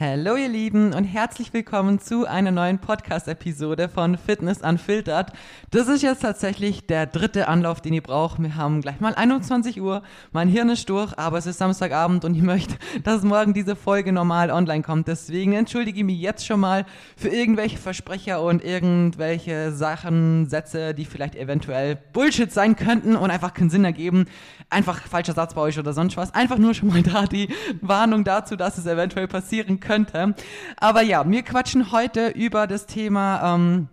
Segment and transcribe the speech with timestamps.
[0.00, 5.28] Hallo ihr Lieben und herzlich willkommen zu einer neuen Podcast-Episode von Fitness Unfiltered.
[5.70, 8.42] Das ist jetzt tatsächlich der dritte Anlauf, den ihr braucht.
[8.42, 10.02] Wir haben gleich mal 21 Uhr,
[10.32, 14.10] mein Hirn ist durch, aber es ist Samstagabend und ich möchte, dass morgen diese Folge
[14.12, 15.06] normal online kommt.
[15.06, 16.86] Deswegen entschuldige ich mich jetzt schon mal
[17.16, 23.54] für irgendwelche Versprecher und irgendwelche Sachen, Sätze, die vielleicht eventuell Bullshit sein könnten und einfach
[23.54, 24.24] keinen Sinn ergeben.
[24.70, 26.34] Einfach falscher Satz bei euch oder sonst was.
[26.34, 27.46] Einfach nur schon mal da die
[27.80, 30.34] Warnung dazu, dass es eventuell passieren könnte.
[30.76, 33.88] Aber ja, wir quatschen heute über das Thema ähm,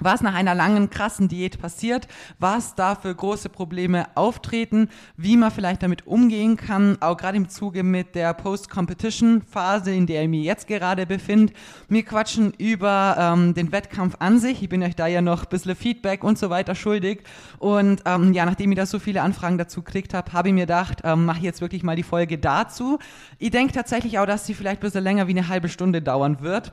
[0.00, 5.50] was nach einer langen, krassen Diät passiert, was da für große Probleme auftreten, wie man
[5.50, 10.44] vielleicht damit umgehen kann, auch gerade im Zuge mit der Post-Competition-Phase, in der ich mich
[10.44, 11.52] jetzt gerade befinde.
[11.88, 14.62] Wir quatschen über ähm, den Wettkampf an sich.
[14.62, 17.22] Ich bin euch da ja noch ein bisschen Feedback und so weiter schuldig.
[17.58, 20.62] Und ähm, ja, nachdem ich da so viele Anfragen dazu gekriegt habe, habe ich mir
[20.62, 22.98] gedacht, ähm, mache ich jetzt wirklich mal die Folge dazu.
[23.38, 26.40] Ich denke tatsächlich auch, dass sie vielleicht ein bisschen länger wie eine halbe Stunde dauern
[26.40, 26.72] wird.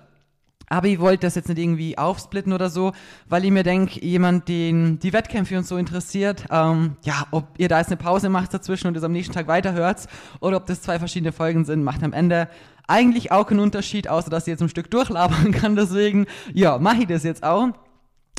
[0.69, 2.91] Aber ich wollte das jetzt nicht irgendwie aufsplitten oder so,
[3.29, 7.69] weil ich mir denke, jemand, den die Wettkämpfe uns so interessiert, ähm, ja, ob ihr
[7.69, 10.07] da jetzt eine Pause macht dazwischen und es am nächsten Tag weiterhört
[10.41, 12.49] oder ob das zwei verschiedene Folgen sind, macht am Ende
[12.87, 15.75] eigentlich auch keinen Unterschied, außer dass ich jetzt ein Stück durchlabern kann.
[15.75, 17.69] Deswegen, ja, mache ich das jetzt auch.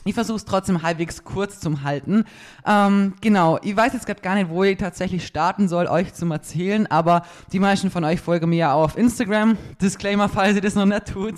[0.04, 2.24] Ich versuche es trotzdem halbwegs kurz zu halten.
[2.64, 6.24] Ähm, genau, ich weiß jetzt gerade gar nicht, wo ich tatsächlich starten soll, euch zu
[6.30, 9.58] erzählen, aber die meisten von euch folgen mir ja auch auf Instagram.
[9.82, 11.34] Disclaimer, falls ihr das noch nicht tut,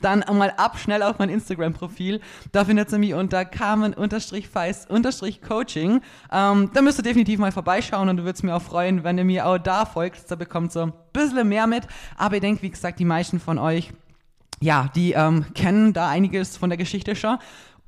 [0.00, 2.20] dann mal ab schnell auf mein Instagram-Profil.
[2.52, 6.00] Da findet ihr mich unter carmen-feist-coaching.
[6.32, 9.24] Ähm, da müsst ihr definitiv mal vorbeischauen und du würdest mir auch freuen, wenn ihr
[9.24, 10.30] mir auch da folgt.
[10.30, 11.86] Da bekommt so ein bisschen mehr mit.
[12.16, 13.92] Aber ich denke, wie gesagt, die meisten von euch
[14.62, 17.38] ja, die ähm, kennen da einiges von der Geschichte schon.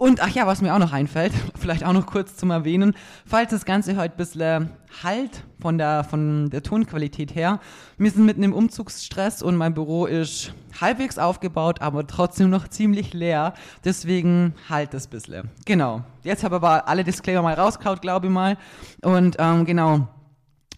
[0.02, 3.52] Und ach ja, was mir auch noch einfällt, vielleicht auch noch kurz zum Erwähnen, falls
[3.52, 7.60] das Ganze heute ein bisschen halt von der, von der Tonqualität her,
[7.98, 13.14] wir sind mitten im Umzugsstress und mein Büro ist halbwegs aufgebaut, aber trotzdem noch ziemlich
[13.14, 13.54] leer.
[13.84, 15.52] Deswegen halt das bisschen.
[15.66, 16.02] Genau.
[16.24, 18.58] Jetzt habe ich aber alle Disclaimer mal rausgehaut, glaube ich mal.
[19.02, 20.08] Und ähm, genau.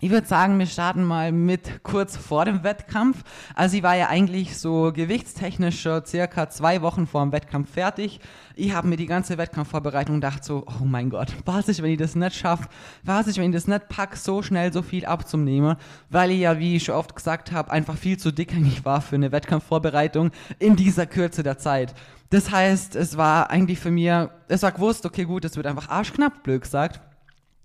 [0.05, 3.25] Ich würde sagen, wir starten mal mit kurz vor dem Wettkampf.
[3.55, 8.21] Also ich war ja eigentlich so gewichtstechnisch circa zwei Wochen vor dem Wettkampf fertig.
[8.55, 11.99] Ich habe mir die ganze Wettkampfvorbereitung gedacht so, oh mein Gott, was ist, wenn ich
[11.99, 12.69] das nicht schaffe?
[13.03, 15.77] Was ist, wenn ich das nicht pack, so schnell so viel abzunehmen?
[16.11, 19.17] Weil ich ja, wie ich schon oft gesagt habe, einfach viel zu dickhängig war für
[19.17, 21.95] eine Wettkampfvorbereitung in dieser Kürze der Zeit.
[22.29, 25.89] Das heißt, es war eigentlich für mir, es war gewusst, okay gut, es wird einfach
[25.89, 27.01] arschknapp, blöd gesagt.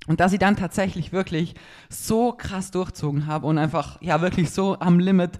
[0.09, 1.53] Und dass ich dann tatsächlich wirklich
[1.87, 5.37] so krass durchzogen habe und einfach, ja, wirklich so am Limit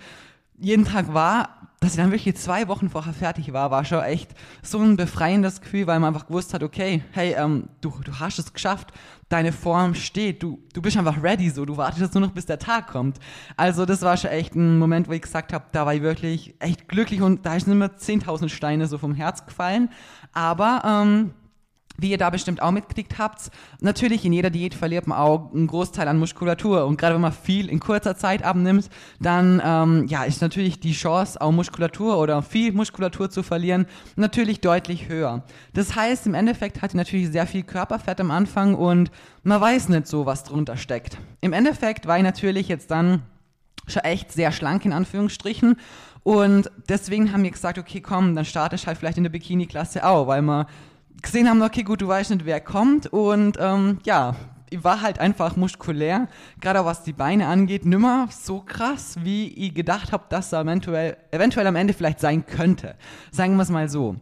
[0.60, 4.30] jeden Tag war, dass ich dann wirklich zwei Wochen vorher fertig war, war schon echt
[4.62, 8.38] so ein befreiendes Gefühl, weil man einfach gewusst hat, okay, hey, ähm, du, du hast
[8.38, 8.92] es geschafft,
[9.28, 12.46] deine Form steht, du, du bist einfach ready so, du wartest jetzt nur noch, bis
[12.46, 13.18] der Tag kommt.
[13.58, 16.54] Also das war schon echt ein Moment, wo ich gesagt habe, da war ich wirklich
[16.60, 19.90] echt glücklich und da ist immer 10.000 Steine so vom Herz gefallen.
[20.32, 21.34] Aber ähm,
[22.02, 23.52] wie ihr da bestimmt auch mitgekriegt habt,
[23.82, 26.86] natürlich in jeder Diät verliert man auch einen Großteil an Muskulatur.
[26.86, 28.90] Und gerade wenn man viel in kurzer Zeit abnimmt,
[29.20, 34.62] dann ähm, ja, ist natürlich die Chance, auch Muskulatur oder viel Muskulatur zu verlieren, natürlich
[34.62, 35.44] deutlich höher.
[35.74, 39.12] Das heißt, im Endeffekt hat ihr natürlich sehr viel Körperfett am Anfang und
[39.44, 41.18] man weiß nicht so, was drunter steckt.
[41.42, 43.24] Im Endeffekt war ich natürlich jetzt dann
[43.88, 45.76] schon echt sehr schlank in Anführungsstrichen.
[46.24, 50.06] Und deswegen haben wir gesagt, okay, komm, dann starte ich halt vielleicht in der Bikini-Klasse
[50.06, 50.66] auch, weil man
[51.22, 53.08] gesehen haben, okay, gut, du weißt nicht, wer kommt.
[53.08, 54.36] Und ähm, ja,
[54.70, 56.28] ich war halt einfach muskulär,
[56.62, 61.18] gerade was die Beine angeht, nimmer so krass, wie ich gedacht habe, dass er eventuell,
[61.32, 62.96] eventuell am Ende vielleicht sein könnte.
[63.32, 64.16] Sagen wir es mal so.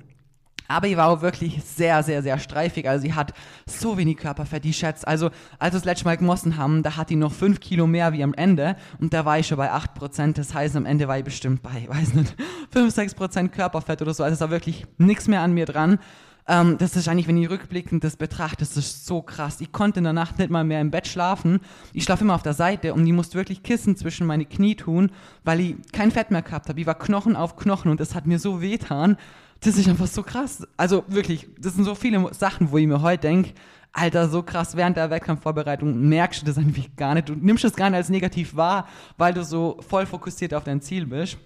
[0.69, 2.89] Aber ich war auch wirklich sehr, sehr, sehr streifig.
[2.89, 3.33] Also sie hat
[3.65, 5.07] so wenig Körperfett, die schätzt.
[5.07, 8.11] Also als wir das letzte Mal gemossen haben, da hat die noch 5 Kilo mehr
[8.11, 8.75] wie am Ende.
[8.99, 10.33] Und da war ich schon bei 8%.
[10.33, 12.35] Das heißt, am Ende war ich bestimmt bei, weiß nicht,
[12.71, 14.23] 5, 6% Körperfett oder so.
[14.23, 15.99] Also es war wirklich nichts mehr an mir dran.
[16.47, 19.59] Ähm, das ist eigentlich, wenn ich rückblickend das betrachte, das ist so krass.
[19.59, 21.59] Ich konnte in der Nacht nicht mal mehr im Bett schlafen.
[21.93, 25.11] Ich schlafe immer auf der Seite und ich musste wirklich Kissen zwischen meine Knie tun,
[25.43, 26.79] weil ich kein Fett mehr gehabt habe.
[26.79, 29.17] Ich war Knochen auf Knochen und das hat mir so wehtan.
[29.59, 30.65] Das ist einfach so krass.
[30.77, 33.53] Also wirklich, das sind so viele Sachen, wo ich mir heute denke,
[33.91, 37.29] Alter, so krass, während der Wettkampfvorbereitung merkst du das eigentlich gar nicht.
[37.29, 38.87] Du nimmst es gar nicht als negativ wahr,
[39.17, 41.37] weil du so voll fokussiert auf dein Ziel bist.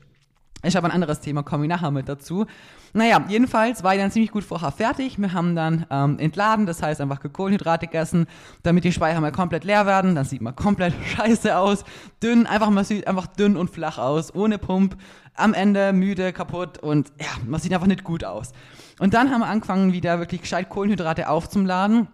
[0.63, 2.45] Ich habe ein anderes Thema, komme ich nachher mit dazu.
[2.93, 5.17] Naja, jedenfalls war ich dann ziemlich gut vorher fertig.
[5.17, 8.27] Wir haben dann ähm, entladen, das heißt einfach Kohlenhydrate gegessen,
[8.63, 10.13] damit die Speicher mal komplett leer werden.
[10.13, 11.83] Dann sieht man komplett scheiße aus.
[12.21, 14.97] Dünn, einfach man sieht einfach dünn und flach aus, ohne Pump.
[15.33, 18.51] Am Ende müde, kaputt und ja, man sieht einfach nicht gut aus.
[18.99, 22.07] Und dann haben wir angefangen, wieder wirklich gescheit Kohlenhydrate aufzuladen.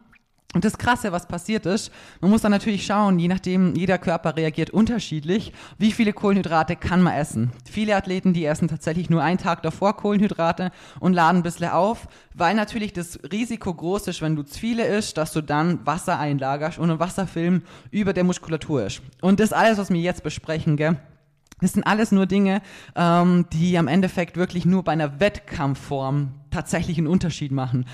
[0.54, 1.92] Und das Krasse, was passiert ist,
[2.22, 7.02] man muss dann natürlich schauen, je nachdem, jeder Körper reagiert unterschiedlich, wie viele Kohlenhydrate kann
[7.02, 7.52] man essen.
[7.70, 10.72] Viele Athleten, die essen tatsächlich nur einen Tag davor Kohlenhydrate
[11.02, 14.88] und laden ein bisschen auf, weil natürlich das Risiko groß ist, wenn du zu viele
[14.88, 19.02] isst, dass du dann Wasser einlagerst und ein Wasserfilm über der Muskulatur ist.
[19.20, 20.98] Und das alles, was wir jetzt besprechen, gell,
[21.60, 22.62] das sind alles nur Dinge,
[22.96, 27.86] ähm, die am Endeffekt wirklich nur bei einer Wettkampfform tatsächlich einen Unterschied machen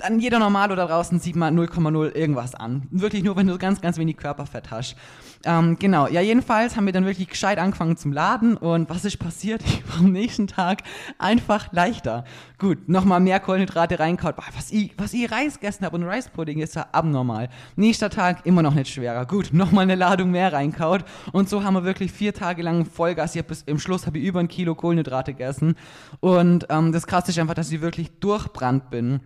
[0.00, 2.86] dann jeder Normalo da draußen sieht man 0,0 irgendwas an.
[2.90, 4.96] Wirklich nur, wenn du ganz, ganz wenig Körperfett hast.
[5.44, 9.18] Ähm, genau, ja, jedenfalls haben wir dann wirklich gescheit angefangen zum Laden und was ist
[9.18, 9.62] passiert?
[9.64, 10.82] Ich war am nächsten Tag
[11.18, 12.24] einfach leichter.
[12.58, 14.34] Gut, nochmal mehr Kohlenhydrate reinkaut.
[14.54, 17.48] Was ich, was ich Reis gegessen habe und Reispudding ist ja abnormal.
[17.76, 19.24] Nächster Tag immer noch nicht schwerer.
[19.24, 23.34] Gut, nochmal eine Ladung mehr reinkaut und so haben wir wirklich vier Tage lang Vollgas.
[23.34, 25.74] Ich bis im Schluss habe ich über ein Kilo Kohlenhydrate gegessen
[26.20, 29.20] und ähm, das Krasse ist einfach, dass ich wirklich durchbrannt bin.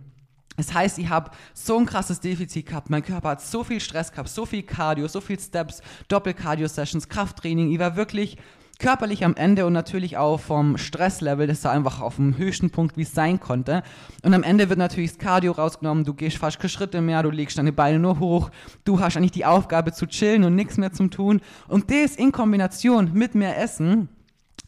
[0.57, 2.89] Das heißt, ich habe so ein krasses Defizit gehabt.
[2.89, 7.71] Mein Körper hat so viel Stress gehabt, so viel Cardio, so viel Steps, Doppel-Cardio-Sessions, Krafttraining.
[7.71, 8.37] Ich war wirklich
[8.79, 12.97] körperlich am Ende und natürlich auch vom Stresslevel, das war einfach auf dem höchsten Punkt,
[12.97, 13.83] wie es sein konnte.
[14.23, 17.31] Und am Ende wird natürlich das Cardio rausgenommen, du gehst fast keine Schritte mehr, du
[17.31, 18.49] legst deine Beine nur hoch,
[18.83, 21.41] du hast eigentlich die Aufgabe zu chillen und nichts mehr zum tun.
[21.67, 24.09] Und das in Kombination mit mehr Essen,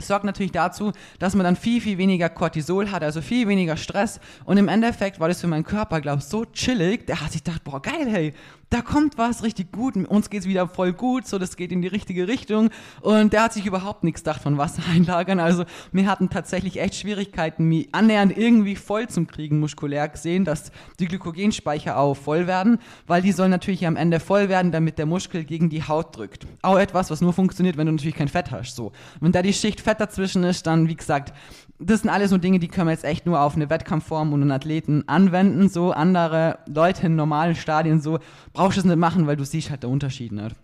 [0.01, 4.19] sorgt natürlich dazu, dass man dann viel, viel weniger Cortisol hat, also viel weniger Stress.
[4.45, 7.43] Und im Endeffekt war das für meinen Körper, glaube ich, so chillig, der hat sich
[7.43, 8.33] gedacht, boah, geil, hey,
[8.69, 11.87] da kommt was richtig gut, uns geht's wieder voll gut, so das geht in die
[11.87, 12.69] richtige Richtung
[13.01, 16.95] und der hat sich überhaupt nichts gedacht von Wasser einlagern, also wir hatten tatsächlich echt
[16.95, 22.79] Schwierigkeiten, mich annähernd irgendwie voll zum Kriegen muskulär gesehen, dass die Glykogenspeicher auch voll werden,
[23.05, 26.45] weil die sollen natürlich am Ende voll werden, damit der Muskel gegen die Haut drückt.
[26.61, 28.91] Auch etwas, was nur funktioniert, wenn du natürlich kein Fett hast, so.
[29.21, 31.33] Wenn da die Schicht Fett dazwischen ist, dann, wie gesagt,
[31.79, 34.41] das sind alles so Dinge, die können wir jetzt echt nur auf eine Wettkampfform und
[34.41, 35.69] einen Athleten anwenden.
[35.69, 38.19] So andere Leute in normalen Stadien, so
[38.51, 40.57] brauchst du es nicht machen, weil du siehst halt der Unterschied nicht.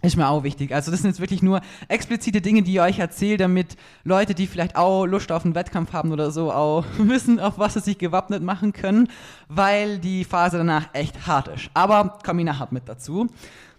[0.00, 0.74] Ist mir auch wichtig.
[0.74, 4.46] Also das sind jetzt wirklich nur explizite Dinge, die ich euch erzähle, damit Leute, die
[4.46, 7.98] vielleicht auch Lust auf einen Wettkampf haben oder so, auch wissen, auf was sie sich
[7.98, 9.08] gewappnet machen können,
[9.48, 11.70] weil die Phase danach echt hart ist.
[11.74, 13.28] Aber komme ich nachher mit dazu.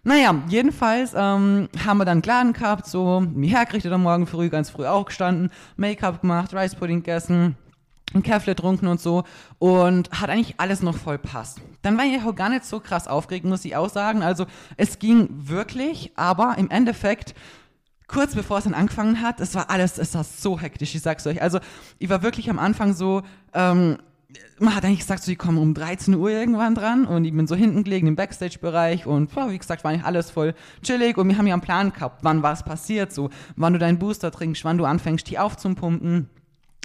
[0.08, 4.70] Naja, jedenfalls ähm, haben wir dann Gladen gehabt, so mich hergerichtet am Morgen früh, ganz
[4.70, 7.58] früh auch gestanden, Make-up gemacht, Rice Pudding gegessen,
[8.14, 9.24] ein Käffle getrunken und so
[9.58, 11.60] und hat eigentlich alles noch voll passt.
[11.82, 14.22] Dann war ich auch gar nicht so krass aufgeregt, muss ich auch sagen.
[14.22, 14.46] Also
[14.78, 17.34] es ging wirklich, aber im Endeffekt
[18.08, 21.26] kurz bevor es dann angefangen hat, es war alles, es war so hektisch, ich sag's
[21.26, 21.42] euch.
[21.42, 21.60] Also
[21.98, 23.24] ich war wirklich am Anfang so,
[23.56, 23.98] ähm,
[24.60, 27.48] man hat eigentlich gesagt, so, die kommen um 13 Uhr irgendwann dran und ich bin
[27.48, 31.28] so hinten gelegen im Backstage-Bereich und ja, wie gesagt, war nicht alles voll chillig und
[31.28, 34.64] wir haben ja einen Plan gehabt, wann was passiert, so, wann du deinen Booster trinkst,
[34.64, 36.30] wann du anfängst, die aufzupumpen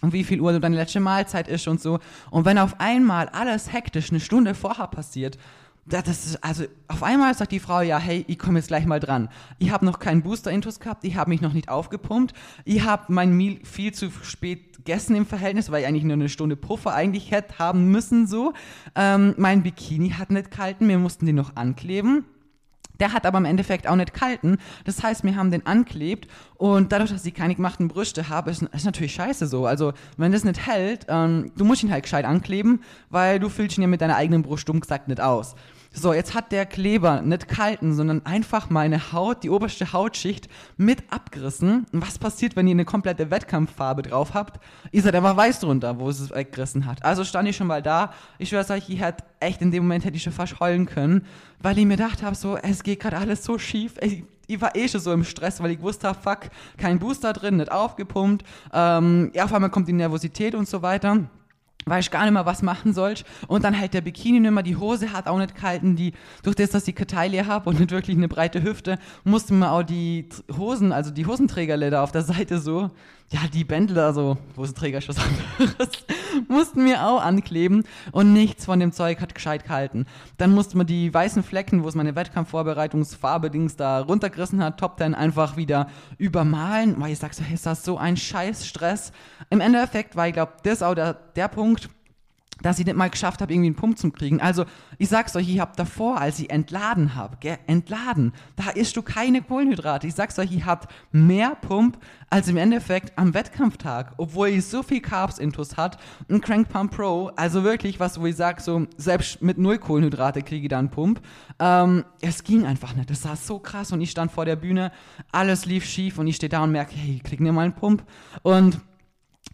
[0.03, 2.01] und wie viel Uhr deine letzte Mahlzeit ist und so.
[2.31, 5.39] Und wenn auf einmal alles hektisch eine Stunde vorher passiert,
[5.87, 9.01] das ist, also auf einmal sagt die Frau, ja, hey, ich komme jetzt gleich mal
[9.01, 9.29] dran.
[9.59, 13.37] Ich habe noch keinen Booster-Intus gehabt, ich habe mich noch nicht aufgepumpt, ich habe mein
[13.37, 17.31] Meal viel zu spät gegessen im Verhältnis, weil ich eigentlich nur eine Stunde Puffer eigentlich
[17.31, 18.55] hätte haben müssen so.
[18.97, 22.25] Ähm, mein Bikini hat nicht gehalten, wir mussten den noch ankleben.
[22.99, 24.59] Der hat aber im Endeffekt auch nicht kalten.
[24.85, 26.27] Das heißt, wir haben den anklebt
[26.57, 29.65] und dadurch, dass ich keine gemachten Brüste habe, ist, ist natürlich scheiße so.
[29.65, 33.79] Also, wenn das nicht hält, ähm, du musst ihn halt gescheit ankleben, weil du füllst
[33.79, 35.55] ihn ja mit deiner eigenen Brust dumm gesagt nicht aus.
[35.93, 41.03] So, jetzt hat der Kleber nicht kalten, sondern einfach meine Haut, die oberste Hautschicht mit
[41.11, 41.85] abgerissen.
[41.91, 44.61] Was passiert, wenn ihr eine komplette Wettkampffarbe drauf habt?
[44.93, 47.05] Ihr seid einfach weiß drunter, wo es es weggerissen hat.
[47.05, 48.13] Also stand ich schon mal da.
[48.39, 51.27] Ich schwör's euch, ich hätte echt in dem Moment hätte ich schon fast heulen können,
[51.59, 53.95] weil ich mir gedacht habe, so, es geht gerade alles so schief.
[54.01, 57.33] Ich, ich war eh schon so im Stress, weil ich wusste, habe, fuck, kein Booster
[57.33, 58.45] drin, nicht aufgepumpt.
[58.73, 61.29] Ähm, ja, auf einmal kommt die Nervosität und so weiter
[61.87, 63.25] weiß gar nicht mehr, was machen sollst.
[63.49, 66.57] Und dann halt der Bikini nicht mehr, die Hose hat auch nicht gehalten, die, durch
[66.57, 70.29] das, dass ich Kataille habe und nicht wirklich eine breite Hüfte, musste man auch die
[70.57, 72.91] Hosen, also die Hosenträgerle da auf der Seite so,
[73.33, 75.19] ja, die Bändel da so, Hosenträger ist was
[75.59, 75.91] anderes,
[76.49, 80.07] mussten wir auch ankleben und nichts von dem Zeug hat gescheit gehalten.
[80.37, 85.15] Dann musste man die weißen Flecken, wo es meine Wettkampfvorbereitungsfarbe-Dings da runtergerissen hat, Top 10
[85.15, 85.87] einfach wieder
[86.19, 89.13] übermalen, weil ich sag so, hey, ist das so ein scheiß Stress.
[89.49, 91.89] Im Endeffekt war, ich glaube, das auch der, der Punkt,
[92.63, 94.41] dass ich nicht mal geschafft habe, irgendwie einen Pump zu kriegen.
[94.41, 94.65] Also,
[94.99, 97.37] ich sag's euch, ich habe davor, als ich entladen habe,
[97.67, 100.07] entladen, da isst du keine Kohlenhydrate.
[100.07, 101.99] Ich sag's euch, ich hab mehr Pump
[102.31, 105.99] als im Endeffekt am Wettkampftag, obwohl ich so viel Carbs intus hat.
[106.29, 110.43] Ein Crank Pump Pro, also wirklich was, wo ich sag, so selbst mit null Kohlenhydrate
[110.43, 111.21] kriege ich da einen Pump.
[111.59, 113.11] Ähm, es ging einfach nicht.
[113.11, 114.93] Das war so krass und ich stand vor der Bühne,
[115.33, 117.75] alles lief schief und ich stehe da und merke, hey, ich krieg mir mal einen
[117.75, 118.05] Pump
[118.43, 118.81] und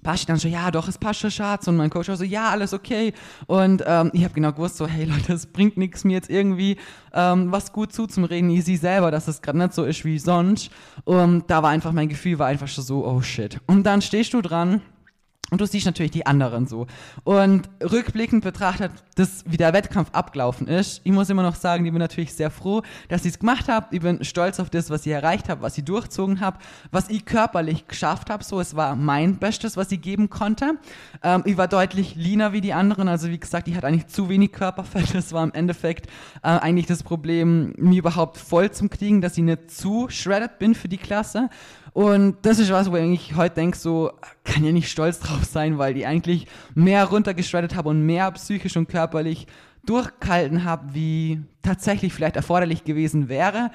[0.06, 1.66] passt ich dann schon, ja, doch, es passt schon, Schatz.
[1.66, 3.12] Und mein Coach war so, ja, alles okay.
[3.46, 6.76] Und ähm, ich habe genau gewusst, so, hey Leute, es bringt nichts, mir jetzt irgendwie
[7.12, 8.48] ähm, was gut zuzureden.
[8.50, 10.70] Ich sehe selber, dass es gerade nicht so ist wie sonst.
[11.04, 13.58] Und da war einfach, mein Gefühl war einfach schon so, oh shit.
[13.66, 14.80] Und dann stehst du dran
[15.50, 16.88] und du siehst natürlich die anderen so.
[17.22, 21.92] Und rückblickend betrachtet, das, wie der Wettkampf abgelaufen ist, ich muss immer noch sagen, ich
[21.92, 23.94] bin natürlich sehr froh, dass ich es gemacht habe.
[23.94, 26.58] Ich bin stolz auf das, was ich erreicht habe, was ich durchzogen habe,
[26.90, 28.42] was ich körperlich geschafft habe.
[28.42, 30.78] So, es war mein Bestes, was ich geben konnte.
[31.22, 33.06] Ähm, ich war deutlich leaner wie die anderen.
[33.08, 35.06] Also wie gesagt, ich hatte eigentlich zu wenig Körperfett.
[35.16, 36.06] Das war im Endeffekt
[36.42, 40.74] äh, eigentlich das Problem, mir überhaupt voll zum Kriegen, dass ich nicht zu shredded bin
[40.74, 41.48] für die Klasse.
[41.96, 44.12] Und das ist was, wo ich heute denke, so,
[44.44, 48.76] kann ja nicht stolz drauf sein, weil die eigentlich mehr runtergeschreddet habe und mehr psychisch
[48.76, 49.46] und körperlich
[49.86, 53.70] durchgehalten habe, wie tatsächlich vielleicht erforderlich gewesen wäre.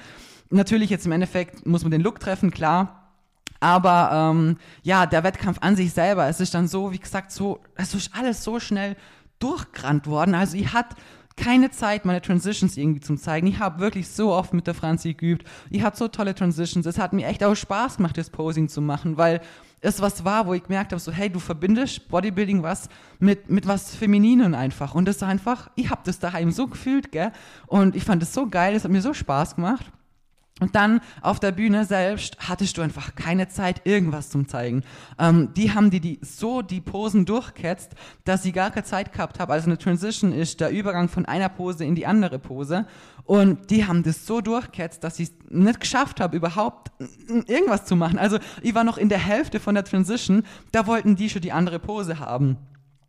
[0.50, 3.10] Natürlich jetzt im Endeffekt muss man den Look treffen, klar.
[3.58, 7.58] Aber ähm, ja, der Wettkampf an sich selber, es ist dann so, wie gesagt, so,
[7.74, 8.94] es ist alles so schnell
[9.40, 10.36] durchgerannt worden.
[10.36, 10.94] Also ich hatte
[11.36, 13.46] keine Zeit, meine Transitions irgendwie zu zeigen.
[13.46, 15.46] Ich habe wirklich so oft mit der Franzi geübt.
[15.70, 16.86] Ich hatte so tolle Transitions.
[16.86, 19.40] Es hat mir echt auch Spaß gemacht, das Posing zu machen, weil
[19.80, 23.66] es was war, wo ich gemerkt habe, so hey, du verbindest Bodybuilding was mit, mit
[23.66, 24.94] was Femininen einfach.
[24.94, 27.32] Und das einfach, ich habe das daheim so gefühlt, gell?
[27.66, 29.90] Und ich fand es so geil, es hat mir so Spaß gemacht.
[30.60, 34.84] Und dann auf der Bühne selbst hattest du einfach keine Zeit, irgendwas zum zeigen.
[35.18, 37.92] Ähm, die haben die, die so die Posen durchketzt,
[38.24, 39.50] dass sie gar keine Zeit gehabt haben.
[39.50, 42.86] Also eine Transition ist der Übergang von einer Pose in die andere Pose.
[43.24, 46.92] Und die haben das so durchketzt, dass ich es nicht geschafft habe, überhaupt
[47.28, 48.18] irgendwas zu machen.
[48.18, 51.52] Also ich war noch in der Hälfte von der Transition, da wollten die schon die
[51.52, 52.56] andere Pose haben.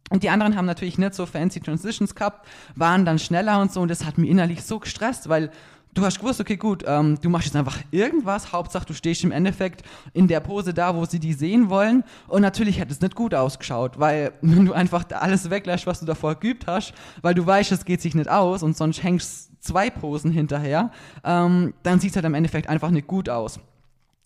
[0.10, 3.82] Und die anderen haben natürlich nicht so fancy Transitions gehabt, waren dann schneller und so.
[3.82, 5.50] Und das hat mich innerlich so gestresst, weil
[5.94, 9.32] du hast gewusst, okay, gut, ähm, du machst jetzt einfach irgendwas, Hauptsache du stehst im
[9.32, 9.84] Endeffekt
[10.14, 12.04] in der Pose da, wo sie die sehen wollen.
[12.28, 16.06] Und natürlich hätte es nicht gut ausgeschaut, weil wenn du einfach alles weglässt, was du
[16.06, 19.90] davor geübt hast, weil du weißt, es geht sich nicht aus und sonst hängst zwei
[19.90, 20.92] Posen hinterher,
[21.24, 23.60] ähm, dann sieht es halt im Endeffekt einfach nicht gut aus.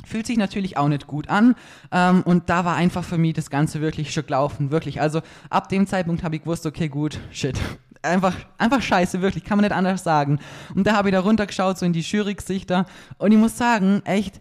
[0.06, 1.56] Fühlt sich natürlich auch nicht gut an.
[1.92, 4.72] Ähm, und da war einfach für mich das Ganze wirklich schon gelaufen.
[4.72, 5.02] Wirklich.
[5.02, 7.60] Also ab dem Zeitpunkt habe ich gewusst, okay, gut, shit
[8.08, 10.40] einfach, einfach scheiße, wirklich, kann man nicht anders sagen.
[10.76, 12.86] Und da habe ich da runtergeschaut, so in die Jury-Gesichter.
[13.18, 14.40] Und ich muss sagen, echt,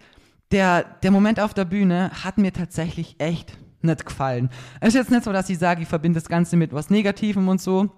[0.53, 4.51] der, der Moment auf der Bühne hat mir tatsächlich echt nicht gefallen.
[4.81, 7.49] Es ist jetzt nicht so, dass ich sage, ich verbinde das Ganze mit was Negativem
[7.49, 7.91] und so.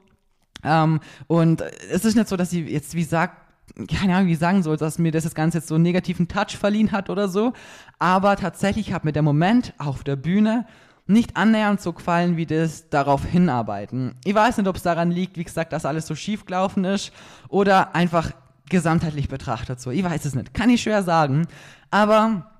[0.65, 3.37] Ähm, und es ist nicht so, dass ich jetzt, wie sagt,
[3.87, 6.57] keine Ahnung, wie ich sagen soll, dass mir das, Ganze jetzt so einen negativen Touch
[6.59, 7.53] verliehen hat oder so.
[7.99, 10.67] Aber tatsächlich hat mir der Moment auf der Bühne
[11.09, 14.15] nicht annähernd so gefallen wie das darauf hinarbeiten.
[14.25, 17.13] Ich weiß nicht, ob es daran liegt, wie gesagt, dass alles so schief gelaufen ist
[17.49, 18.33] oder einfach
[18.69, 19.91] gesamtheitlich betrachtet so.
[19.91, 20.53] Ich weiß es nicht.
[20.55, 21.47] Kann ich schwer sagen.
[21.91, 22.51] Aber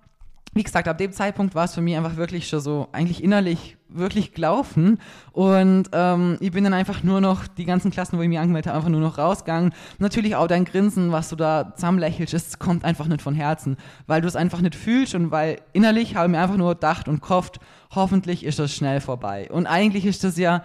[0.55, 3.77] wie gesagt, ab dem Zeitpunkt war es für mich einfach wirklich schon so, eigentlich innerlich
[3.89, 4.99] wirklich gelaufen.
[5.33, 8.69] Und ähm, ich bin dann einfach nur noch, die ganzen Klassen, wo ich mich angemeldet
[8.69, 9.73] habe, einfach nur noch rausgegangen.
[9.99, 13.77] Natürlich auch dein Grinsen, was du da zusammenlächelst, es kommt einfach nicht von Herzen,
[14.07, 17.09] weil du es einfach nicht fühlst und weil innerlich habe ich mir einfach nur gedacht
[17.09, 17.61] und gehofft,
[17.95, 19.49] hoffentlich ist das schnell vorbei.
[19.51, 20.63] Und eigentlich ist das ja,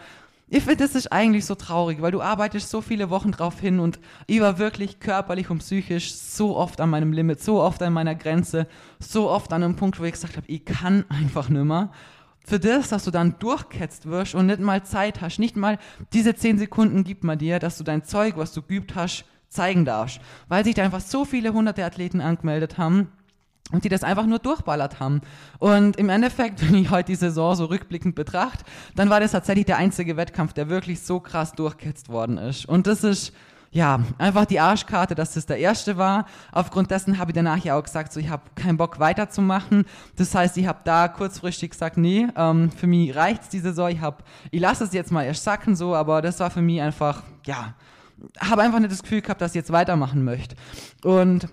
[0.47, 3.79] ich finde, das ist eigentlich so traurig, weil du arbeitest so viele Wochen drauf hin
[3.79, 7.93] und ich war wirklich körperlich und psychisch so oft an meinem Limit, so oft an
[7.93, 8.67] meiner Grenze,
[8.99, 11.91] so oft an einem Punkt, wo ich gesagt habe, ich kann einfach nicht mehr.
[12.45, 15.79] Für das, dass du dann durchketzt wirst und nicht mal Zeit hast, nicht mal
[16.11, 19.85] diese zehn Sekunden gibt man dir, dass du dein Zeug, was du geübt hast, zeigen
[19.85, 20.19] darfst.
[20.49, 23.07] Weil sich da einfach so viele hunderte Athleten angemeldet haben
[23.71, 25.21] und die das einfach nur durchballert haben.
[25.59, 28.63] Und im Endeffekt, wenn ich heute die Saison so rückblickend betrachte,
[28.95, 32.65] dann war das tatsächlich der einzige Wettkampf, der wirklich so krass durchketzt worden ist.
[32.65, 33.33] Und das ist
[33.73, 36.27] ja, einfach die Arschkarte, dass das der erste war.
[36.51, 39.85] Aufgrund dessen habe ich danach ja auch gesagt, so ich habe keinen Bock weiterzumachen.
[40.15, 43.89] Das heißt, ich habe da kurzfristig gesagt, nee, ähm, für mich reicht's die Saison.
[43.89, 44.17] Ich habe,
[44.51, 47.73] ich lasse es jetzt mal erst sacken so, aber das war für mich einfach, ja,
[48.39, 50.55] habe einfach nicht das Gefühl gehabt, dass ich jetzt weitermachen möchte.
[51.03, 51.47] Und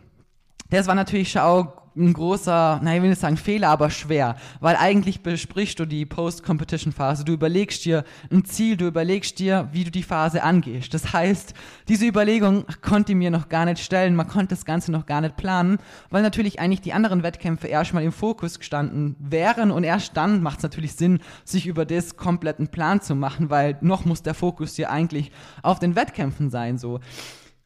[0.68, 4.36] das war natürlich schon auch ein großer, naja, ich will nicht sagen Fehler, aber schwer,
[4.60, 9.84] weil eigentlich besprichst du die Post-Competition-Phase, du überlegst dir ein Ziel, du überlegst dir, wie
[9.84, 10.94] du die Phase angehst.
[10.94, 11.54] Das heißt,
[11.88, 15.20] diese Überlegung konnte ich mir noch gar nicht stellen, man konnte das Ganze noch gar
[15.20, 15.78] nicht planen,
[16.10, 19.70] weil natürlich eigentlich die anderen Wettkämpfe erstmal im Fokus gestanden wären.
[19.70, 23.78] Und erst dann macht es natürlich Sinn, sich über das kompletten Plan zu machen, weil
[23.80, 25.32] noch muss der Fokus hier eigentlich
[25.62, 27.00] auf den Wettkämpfen sein, so.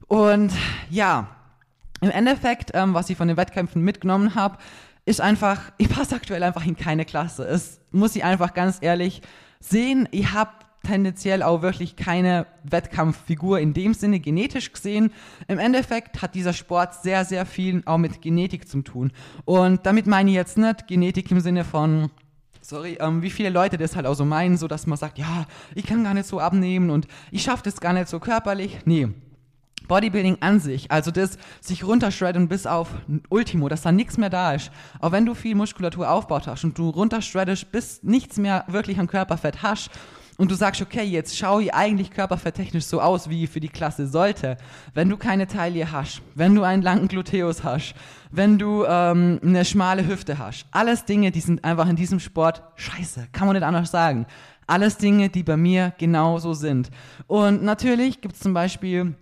[0.06, 0.52] Und
[0.90, 1.28] ja,
[2.04, 4.58] im Endeffekt, ähm, was ich von den Wettkämpfen mitgenommen habe,
[5.06, 7.44] ist einfach, ich passe aktuell einfach in keine Klasse.
[7.44, 9.22] Es muss ich einfach ganz ehrlich
[9.60, 10.06] sehen.
[10.10, 10.50] Ich habe
[10.82, 15.12] tendenziell auch wirklich keine Wettkampffigur in dem Sinne genetisch gesehen.
[15.48, 19.10] Im Endeffekt hat dieser Sport sehr, sehr viel auch mit Genetik zu tun.
[19.46, 22.10] Und damit meine ich jetzt nicht Genetik im Sinne von
[22.60, 25.46] sorry, ähm, wie viele Leute das halt auch so meinen, so dass man sagt, ja,
[25.74, 28.78] ich kann gar nicht so abnehmen und ich schaffe das gar nicht so körperlich.
[28.84, 29.08] Nee,
[29.88, 32.88] Bodybuilding an sich, also das sich runtershredden bis auf
[33.28, 34.70] Ultimo, dass da nichts mehr da ist.
[35.00, 39.06] Auch wenn du viel Muskulatur aufbaut hast und du runtershreddest, bis nichts mehr wirklich an
[39.06, 39.90] Körperfett hast
[40.36, 44.06] und du sagst, okay, jetzt schau ich eigentlich körperfetttechnisch so aus, wie für die Klasse
[44.06, 44.56] sollte.
[44.92, 47.94] Wenn du keine Taille hast, wenn du einen langen Gluteus hast,
[48.30, 52.62] wenn du ähm, eine schmale Hüfte hast, alles Dinge, die sind einfach in diesem Sport
[52.76, 54.26] scheiße, kann man nicht anders sagen.
[54.66, 56.90] Alles Dinge, die bei mir genauso sind.
[57.26, 59.14] Und natürlich gibt es zum Beispiel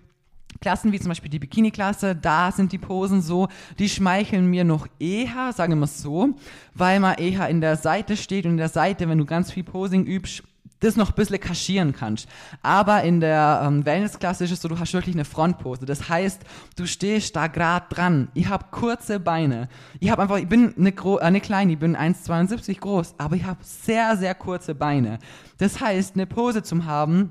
[0.62, 4.87] Klassen wie zum Beispiel die Bikini-Klasse, da sind die Posen so, die schmeicheln mir noch
[4.99, 6.31] eher, sagen wir es so,
[6.73, 9.64] weil man eher in der Seite steht und in der Seite, wenn du ganz viel
[9.64, 10.42] Posing übst,
[10.83, 12.28] das noch ein bisschen kaschieren kannst.
[12.62, 15.87] Aber in der ähm, Wellness-Klasse ist es so, du hast wirklich eine Frontpose.
[15.87, 16.42] Das heißt,
[16.76, 18.28] du stehst da gerade dran.
[18.35, 19.69] Ich habe kurze Beine.
[20.00, 23.45] Ich habe einfach, ich bin eine, äh, eine kleine, ich bin 1,72 groß, aber ich
[23.45, 25.19] habe sehr, sehr kurze Beine.
[25.59, 27.31] Das heißt, eine Pose zu haben,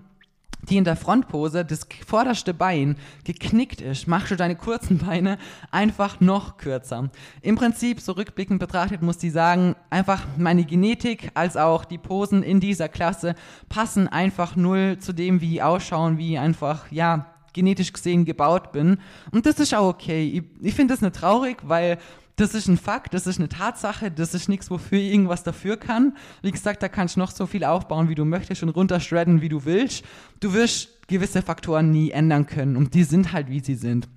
[0.70, 5.38] die in der Frontpose das vorderste Bein geknickt ist, machst du deine kurzen Beine
[5.72, 7.10] einfach noch kürzer.
[7.42, 12.44] Im Prinzip, so rückblickend betrachtet, muss die sagen, einfach meine Genetik als auch die Posen
[12.44, 13.36] in dieser Klasse
[13.70, 18.98] passen einfach null zu dem, wie die ausschauen, wie einfach, ja, genetisch gesehen gebaut bin.
[19.32, 20.44] Und das ist auch okay.
[20.62, 21.98] Ich, ich finde das nicht traurig, weil
[22.42, 25.78] das ist ein Fakt, das ist eine Tatsache, das ist nichts, wofür ich irgendwas dafür
[25.78, 26.18] kann.
[26.42, 29.50] Wie gesagt, da kannst du noch so viel aufbauen, wie du möchtest und runtershredden, wie
[29.50, 30.04] du willst.
[30.40, 34.10] Du wirst gewisse Faktoren nie ändern können und die sind halt, wie sie sind.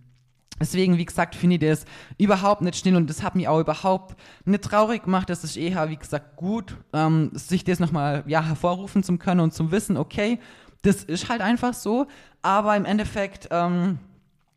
[0.60, 1.84] Deswegen, wie gesagt, finde ich das
[2.16, 5.28] überhaupt nicht still und das hat mich auch überhaupt nicht traurig gemacht.
[5.28, 9.52] Das ist eher, wie gesagt, gut, ähm, sich das nochmal ja, hervorrufen zu können und
[9.52, 10.38] zum Wissen, okay,
[10.82, 12.06] das ist halt einfach so.
[12.40, 13.98] Aber im Endeffekt, ähm,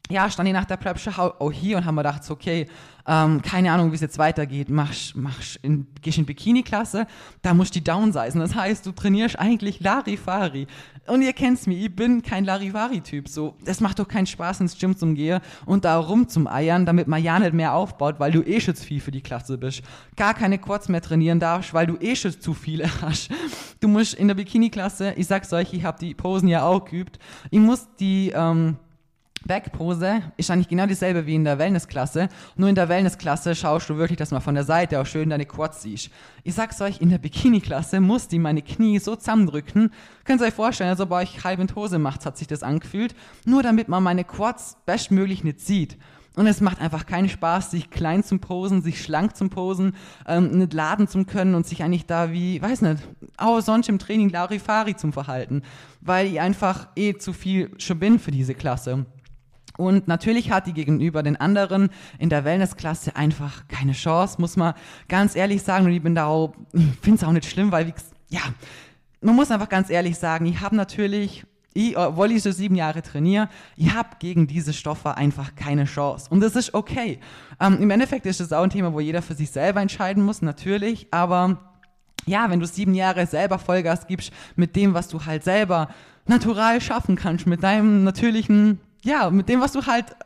[0.10, 2.68] ja, stand ich nach der Prep auch hier und haben wir gedacht, okay,
[3.08, 7.08] ähm, keine Ahnung, wie es jetzt weitergeht, machst, machst in, gehst in Bikini-Klasse,
[7.42, 8.40] da musst du die downsizen.
[8.40, 10.68] Das heißt, du trainierst eigentlich Larifari.
[11.08, 13.30] Und ihr kennt's mich, ich bin kein Larifari-Typ.
[13.30, 16.86] So, es macht doch keinen Spaß, ins Gym zum Gehen und da rum zum Eiern,
[16.86, 19.58] damit man ja nicht mehr aufbaut, weil du eh schon zu viel für die Klasse
[19.58, 19.84] bist.
[20.18, 23.30] Gar keine Quads mehr trainieren darfst, weil du eh schon zu viele hast.
[23.80, 27.20] Du musst in der Bikini-Klasse, ich sag's euch, ich habe die Posen ja auch geübt,
[27.52, 28.76] ich muss die, ähm,
[29.46, 32.30] Backpose ist eigentlich genau dieselbe wie in der Wellnessklasse.
[32.56, 35.46] Nur in der Wellnessklasse schaust du wirklich, dass man von der Seite auch schön deine
[35.46, 36.10] Quads siehst.
[36.44, 39.92] Ich sag's euch, in der Bikini-Klasse musste ich meine Knie so zusammendrücken.
[40.26, 42.64] Könnt ihr euch vorstellen, als ob ihr euch halb in Hose macht, hat sich das
[42.64, 43.16] angefühlt.
[43.46, 45.98] Nur damit man meine Quads bestmöglich nicht sieht.
[46.38, 49.96] Und es macht einfach keinen Spaß, sich klein zum Posen, sich schlank zum Posen,
[50.28, 53.02] ähm, nicht laden zu können und sich eigentlich da wie, weiß nicht,
[53.38, 55.64] auch sonst im Training Larifari zum Verhalten.
[56.00, 59.08] Weil ich einfach eh zu viel schon bin für diese Klasse.
[59.78, 64.74] Und natürlich hat die gegenüber den anderen in der Wellnessklasse einfach keine Chance, muss man
[65.08, 65.86] ganz ehrlich sagen.
[65.86, 67.94] Und ich bin da auch, ich finde es auch nicht schlimm, weil,
[68.30, 68.42] ja,
[69.22, 73.02] man muss einfach ganz ehrlich sagen, ich habe natürlich, ich, obwohl ich so sieben Jahre
[73.02, 76.28] trainiere, ich habe gegen diese Stoffe einfach keine Chance.
[76.30, 77.20] Und das ist okay.
[77.60, 80.42] Ähm, Im Endeffekt ist das auch ein Thema, wo jeder für sich selber entscheiden muss,
[80.42, 81.08] natürlich.
[81.12, 81.60] Aber
[82.26, 85.90] ja, wenn du sieben Jahre selber Vollgas gibst mit dem, was du halt selber
[86.26, 90.18] natural schaffen kannst, mit deinem natürlichen ja, mit dem, was du halt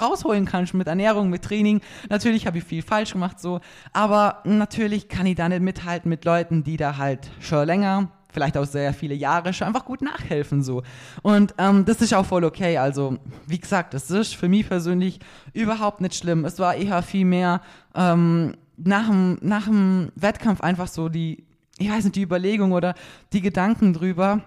[0.00, 1.80] rausholen kannst, mit Ernährung, mit Training.
[2.08, 3.60] Natürlich habe ich viel falsch gemacht, so.
[3.92, 8.56] Aber natürlich kann ich da nicht mithalten mit Leuten, die da halt schon länger, vielleicht
[8.56, 10.84] auch sehr viele Jahre schon einfach gut nachhelfen, so.
[11.22, 12.78] Und ähm, das ist auch voll okay.
[12.78, 15.18] Also, wie gesagt, das ist für mich persönlich
[15.52, 16.44] überhaupt nicht schlimm.
[16.44, 17.62] Es war eher viel mehr
[17.96, 21.44] ähm, nach, dem, nach dem Wettkampf einfach so die,
[21.78, 22.94] ich weiß nicht, die Überlegung oder
[23.32, 24.42] die Gedanken drüber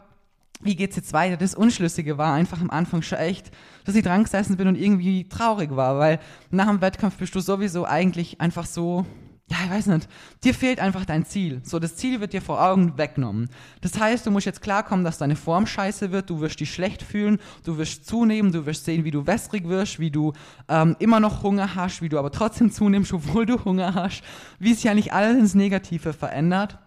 [0.62, 1.38] wie geht's jetzt weiter?
[1.38, 3.52] Das Unschlüssige war einfach am Anfang schon echt,
[3.86, 7.40] dass ich dran gesessen bin und irgendwie traurig war, weil nach dem Wettkampf bist du
[7.40, 9.06] sowieso eigentlich einfach so,
[9.50, 10.10] ja, ich weiß nicht,
[10.44, 11.62] dir fehlt einfach dein Ziel.
[11.64, 13.50] So, das Ziel wird dir vor Augen weggenommen.
[13.82, 17.02] Das heißt, du musst jetzt klarkommen, dass deine Form scheiße wird, du wirst dich schlecht
[17.02, 20.34] fühlen, du wirst zunehmen, du wirst sehen, wie du wässrig wirst, wie du
[20.68, 24.22] ähm, immer noch Hunger hast, wie du aber trotzdem zunimmst, obwohl du Hunger hast,
[24.60, 26.80] wie sich ja nicht alles ins Negative verändert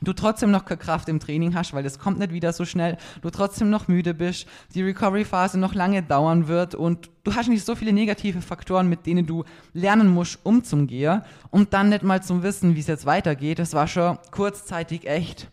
[0.00, 2.96] du trotzdem noch keine Kraft im Training hast, weil das kommt nicht wieder so schnell,
[3.20, 7.64] du trotzdem noch müde bist, die Recovery-Phase noch lange dauern wird und du hast nicht
[7.64, 12.42] so viele negative Faktoren, mit denen du lernen musst, umzugehen und dann nicht mal zum
[12.42, 13.58] Wissen, wie es jetzt weitergeht.
[13.58, 15.50] Das war schon kurzzeitig echt,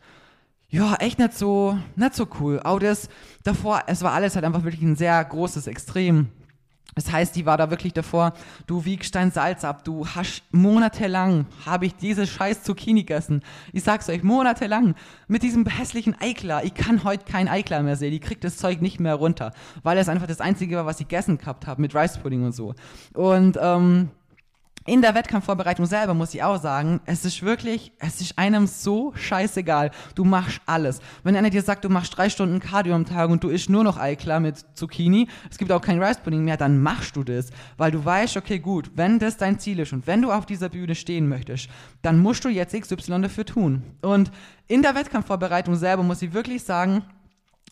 [0.69, 2.60] ja, echt nicht so, nicht so cool.
[2.63, 3.10] Auch das
[3.43, 6.30] davor, es war alles halt einfach wirklich ein sehr großes Extrem.
[6.95, 8.34] Das heißt, die war da wirklich davor,
[8.67, 13.41] du wiegst dein Salz ab, du hast monatelang, habe ich diese scheiß Zucchini gegessen.
[13.73, 14.95] Ich sag's euch, monatelang,
[15.28, 16.63] mit diesem hässlichen Eiklar.
[16.63, 19.97] Ich kann heute kein Eiklar mehr sehen, ich krieg das Zeug nicht mehr runter, weil
[19.97, 22.73] es einfach das Einzige war, was ich gegessen gehabt habe, mit Rice Pudding und so.
[23.13, 24.10] Und, ähm,
[24.89, 29.13] in der Wettkampfvorbereitung selber muss ich auch sagen, es ist wirklich, es ist einem so
[29.15, 29.91] scheißegal.
[30.15, 30.99] Du machst alles.
[31.23, 33.84] Wenn einer dir sagt, du machst drei Stunden Cardio am Tag und du isst nur
[33.84, 37.52] noch Eiklar mit Zucchini, es gibt auch kein Rice Pudding mehr, dann machst du das.
[37.78, 40.69] Weil du weißt, okay, gut, wenn das dein Ziel ist und wenn du auf dieser
[40.69, 41.69] Bühne stehen möchtest,
[42.02, 43.84] dann musst du jetzt XY dafür tun.
[44.02, 44.32] Und
[44.67, 47.04] in der Wettkampfvorbereitung selber muss ich wirklich sagen,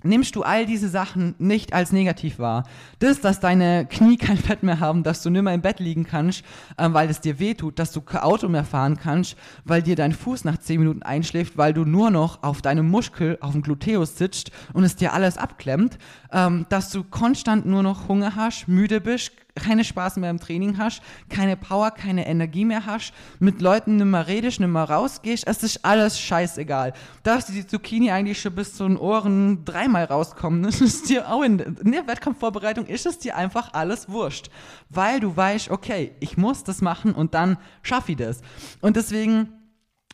[0.04, 2.64] nimmst du all diese Sachen nicht als negativ wahr.
[3.00, 6.44] Das, dass deine Knie kein Fett mehr haben, dass du nimmer im Bett liegen kannst,
[6.78, 10.14] äh, weil es dir wehtut, dass du kein Auto mehr fahren kannst, weil dir dein
[10.14, 14.18] Fuß nach 10 Minuten einschläft, weil du nur noch auf deinem Muskel, auf dem Gluteus
[14.18, 15.98] sitzt und es dir alles abklemmt,
[16.32, 20.78] ähm, dass du konstant nur noch Hunger hast, müde bist, keine Spaß mehr im Training
[20.78, 25.86] hast, keine Power, keine Energie mehr hast, mit Leuten nimmer redest, nimmer rausgehst, es ist
[25.86, 26.94] alles scheißegal.
[27.24, 31.60] Dass die Zucchini eigentlich schon bis zu den Ohren dreimal rauskommen, ist dir auch in,
[31.60, 34.50] in der Wettkampfvorbereitung ist es dir einfach alles wurscht.
[34.90, 38.42] Weil du weißt, okay, ich muss das machen und dann schaffe ich das.
[38.82, 39.50] Und deswegen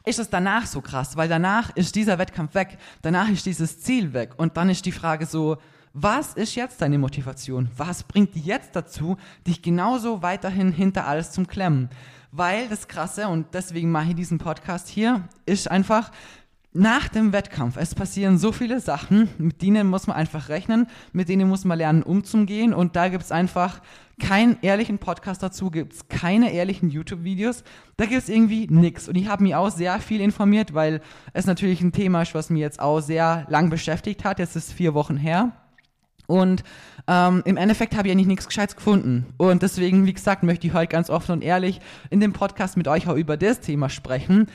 [0.05, 4.13] ist es danach so krass, weil danach ist dieser Wettkampf weg, danach ist dieses Ziel
[4.13, 5.57] weg und dann ist die Frage so,
[5.93, 7.69] was ist jetzt deine Motivation?
[7.77, 11.89] Was bringt dich jetzt dazu, dich genauso weiterhin hinter alles zum Klemmen?
[12.31, 16.11] Weil das Krasse, und deswegen mache ich diesen Podcast hier, ist einfach,
[16.75, 21.29] nach dem Wettkampf, es passieren so viele Sachen, mit denen muss man einfach rechnen, mit
[21.29, 23.79] denen muss man lernen umzugehen und da gibt es einfach
[24.19, 27.63] keinen ehrlichen Podcast dazu, gibt es keine ehrlichen YouTube-Videos,
[27.97, 29.07] da gibt es irgendwie nichts.
[29.07, 31.01] Und ich habe mich auch sehr viel informiert, weil
[31.33, 34.73] es natürlich ein Thema ist, was mich jetzt auch sehr lang beschäftigt hat, jetzt ist
[34.73, 35.51] vier Wochen her.
[36.33, 36.63] Und
[37.07, 39.27] ähm, im Endeffekt habe ich eigentlich nichts Gescheites gefunden.
[39.37, 42.87] Und deswegen, wie gesagt, möchte ich heute ganz offen und ehrlich in dem Podcast mit
[42.87, 44.47] euch auch über das Thema sprechen,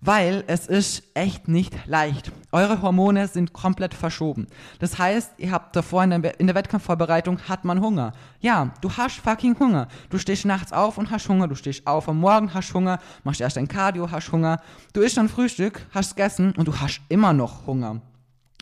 [0.00, 2.32] weil es ist echt nicht leicht.
[2.52, 4.46] Eure Hormone sind komplett verschoben.
[4.78, 8.14] Das heißt, ihr habt davor in der, in der Wettkampfvorbereitung hat man Hunger.
[8.40, 9.88] Ja, du hast fucking Hunger.
[10.08, 11.48] Du stehst nachts auf und hast Hunger.
[11.48, 14.62] Du stehst auf am Morgen, hast Hunger, machst erst ein Cardio, hast Hunger.
[14.94, 18.00] Du isst dann Frühstück, hast gegessen und du hast immer noch Hunger.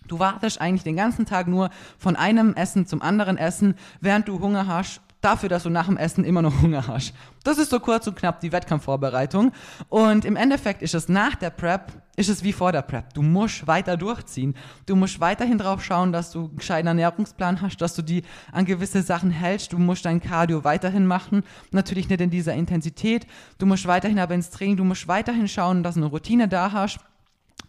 [0.09, 4.41] Du wartest eigentlich den ganzen Tag nur von einem Essen zum anderen Essen, während du
[4.41, 7.15] Hunger hast, dafür, dass du nach dem Essen immer noch Hunger hast.
[7.45, 9.53] Das ist so kurz und knapp die Wettkampfvorbereitung.
[9.89, 13.13] Und im Endeffekt ist es nach der Prep, ist es wie vor der Prep.
[13.15, 14.55] Du musst weiter durchziehen.
[14.87, 18.67] Du musst weiterhin drauf schauen, dass du einen gescheiten Ernährungsplan hast, dass du die an
[18.67, 19.73] gewisse Sachen hältst.
[19.73, 21.43] Du musst dein Cardio weiterhin machen.
[21.71, 23.27] Natürlich nicht in dieser Intensität.
[23.59, 24.77] Du musst weiterhin aber ins Training.
[24.77, 27.01] Du musst weiterhin schauen, dass du eine Routine da hast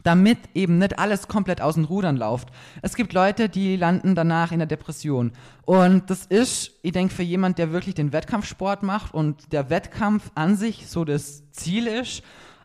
[0.06, 2.50] damit eben nicht alles komplett aus den Rudern läuft.
[2.84, 5.32] Es gibt Leute, die landen danach in der Depression.
[5.66, 10.32] Und das ist, ich denke, für jemand, der wirklich den Wettkampfsport macht und der Wettkampf
[10.36, 12.22] an sich so das Ziel ist,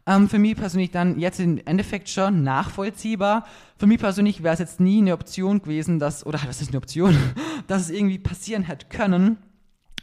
[0.06, 3.46] ähm, für mich persönlich dann jetzt im Endeffekt schon nachvollziehbar.
[3.78, 6.78] Für mich persönlich wäre es jetzt nie eine Option gewesen, dass, oder was ist eine
[6.78, 7.16] Option,
[7.66, 9.38] dass es irgendwie passieren hätte können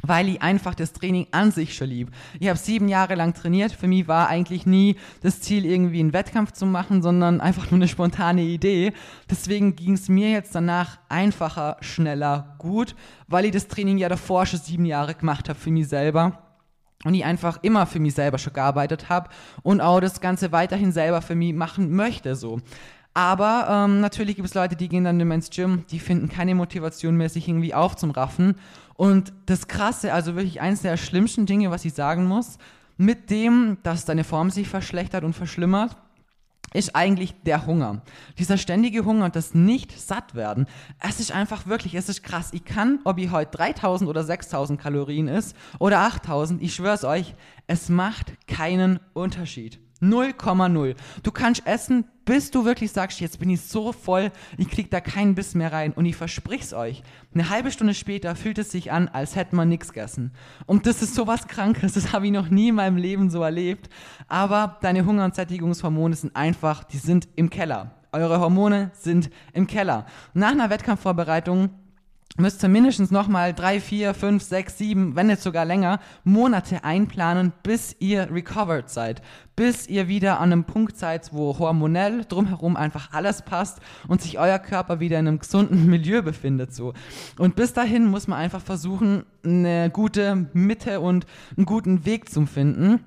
[0.02, 2.12] weil ich einfach das Training an sich schon lieb.
[2.40, 3.72] Ich habe sieben Jahre lang trainiert.
[3.72, 7.80] Für mich war eigentlich nie das Ziel, irgendwie einen Wettkampf zu machen, sondern einfach nur
[7.80, 8.94] eine spontane Idee.
[9.30, 12.96] Deswegen ging es mir jetzt danach einfacher, schneller, gut,
[13.28, 16.44] weil ich das Training ja davor schon sieben Jahre gemacht habe für mich selber.
[17.04, 19.30] Und ich einfach immer für mich selber schon gearbeitet habe
[19.62, 22.36] und auch das Ganze weiterhin selber für mich machen möchte.
[22.36, 22.60] So.
[23.14, 26.54] Aber ähm, natürlich gibt es Leute, die gehen dann immer ins Gym, die finden keine
[26.54, 28.56] Motivation mehr, sich irgendwie aufzuraffen.
[28.98, 32.58] Und das Krasse, also wirklich eines der schlimmsten Dinge, was ich sagen muss,
[32.98, 35.96] mit dem, dass deine Form sich verschlechtert und verschlimmert,
[36.74, 38.02] ist eigentlich der Hunger.
[38.38, 40.66] Dieser ständige Hunger und das nicht satt werden.
[41.00, 42.50] Es ist einfach wirklich, es ist krass.
[42.52, 47.36] Ich kann, ob ich heute 3000 oder 6000 Kalorien ist oder 8000, ich schwör's euch,
[47.68, 49.80] es macht keinen Unterschied.
[50.02, 50.96] 0,0.
[51.24, 55.00] Du kannst essen, bis du wirklich sagst, jetzt bin ich so voll, ich krieg da
[55.00, 55.94] keinen Biss mehr rein.
[55.94, 59.70] Und ich versprich's euch, eine halbe Stunde später fühlt es sich an, als hätte man
[59.70, 60.32] nichts gegessen.
[60.66, 63.90] Und das ist sowas Krankes, das habe ich noch nie in meinem Leben so erlebt.
[64.28, 67.92] Aber deine Hunger- und Sättigungshormone sind einfach, die sind im Keller.
[68.12, 70.06] Eure Hormone sind im Keller.
[70.34, 71.70] Nach einer Wettkampfvorbereitung
[72.36, 77.54] müsst ihr mindestens nochmal drei, vier, fünf, sechs, sieben, wenn nicht sogar länger, Monate einplanen,
[77.64, 79.22] bis ihr recovered seid.
[79.56, 84.38] Bis ihr wieder an einem Punkt seid, wo hormonell drumherum einfach alles passt und sich
[84.38, 86.94] euer Körper wieder in einem gesunden Milieu befindet, so.
[87.40, 92.46] Und bis dahin muss man einfach versuchen, eine gute Mitte und einen guten Weg zu
[92.46, 93.00] finden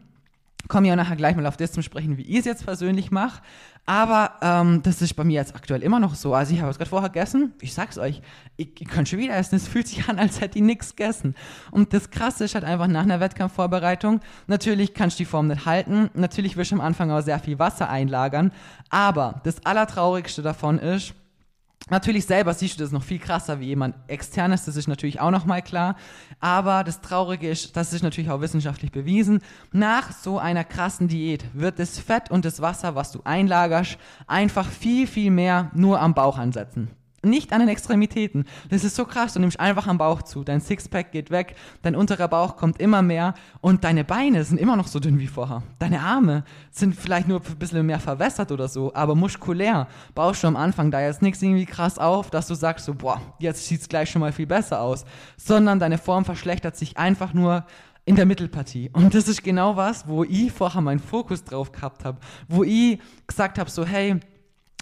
[0.71, 3.43] komme auch nachher gleich mal auf das zu sprechen, wie ich es jetzt persönlich mache.
[3.87, 6.35] Aber ähm, das ist bei mir jetzt aktuell immer noch so.
[6.35, 7.55] Also ich habe es gerade vorher gegessen.
[7.61, 8.23] Ich sag's euch,
[8.57, 9.57] ich, ich kann schon wieder essen.
[9.57, 11.35] Es fühlt sich an, als hätte ich nichts gegessen.
[11.71, 14.21] Und das Krasse ist halt einfach nach einer Wettkampfvorbereitung.
[14.47, 16.11] Natürlich kannst du die Form nicht halten.
[16.15, 18.53] Natürlich wirst du am Anfang auch sehr viel Wasser einlagern.
[18.91, 21.15] Aber das Allertraurigste davon ist,
[21.91, 25.31] Natürlich selber siehst du das noch viel krasser wie jemand externes, das ist natürlich auch
[25.31, 25.97] nochmal klar.
[26.39, 29.41] Aber das Traurige ist, das ist natürlich auch wissenschaftlich bewiesen,
[29.73, 34.69] nach so einer krassen Diät wird das Fett und das Wasser, was du einlagerst, einfach
[34.69, 36.91] viel, viel mehr nur am Bauch ansetzen.
[37.23, 38.47] Nicht an den Extremitäten.
[38.71, 39.35] Das ist so krass.
[39.35, 40.43] Du nimmst einfach am Bauch zu.
[40.43, 44.77] Dein Sixpack geht weg, dein unterer Bauch kommt immer mehr und deine Beine sind immer
[44.77, 45.63] noch so dünn wie vorher.
[45.79, 50.47] Deine Arme sind vielleicht nur ein bisschen mehr verwässert oder so, aber muskulär baust du
[50.47, 53.83] am Anfang da jetzt nichts irgendwie krass auf, dass du sagst so, boah, jetzt sieht
[53.83, 55.05] es gleich schon mal viel besser aus.
[55.37, 57.67] Sondern deine Form verschlechtert sich einfach nur
[58.07, 58.91] in der Mittelpartie.
[58.93, 62.19] Und das ist genau was, wo ich vorher meinen Fokus drauf gehabt habe.
[62.49, 64.19] Wo ich gesagt habe so, hey,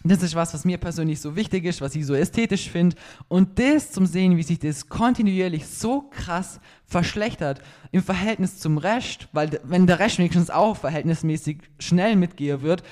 [0.04, 2.96] das ist was, was mir persönlich so wichtig ist, was ich so ästhetisch finde.
[3.26, 9.28] Und das zum Sehen, wie sich das kontinuierlich so krass verschlechtert im Verhältnis zum Rest,
[9.32, 12.82] weil wenn der Rest wenigstens auch verhältnismäßig schnell mitgehen wird,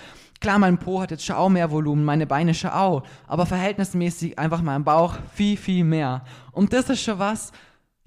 [0.40, 4.38] klar, mein Po hat jetzt schon auch mehr Volumen, meine Beine schon auch, aber verhältnismäßig
[4.38, 6.24] einfach mein Bauch viel, viel mehr.
[6.52, 7.52] Und das ist schon was,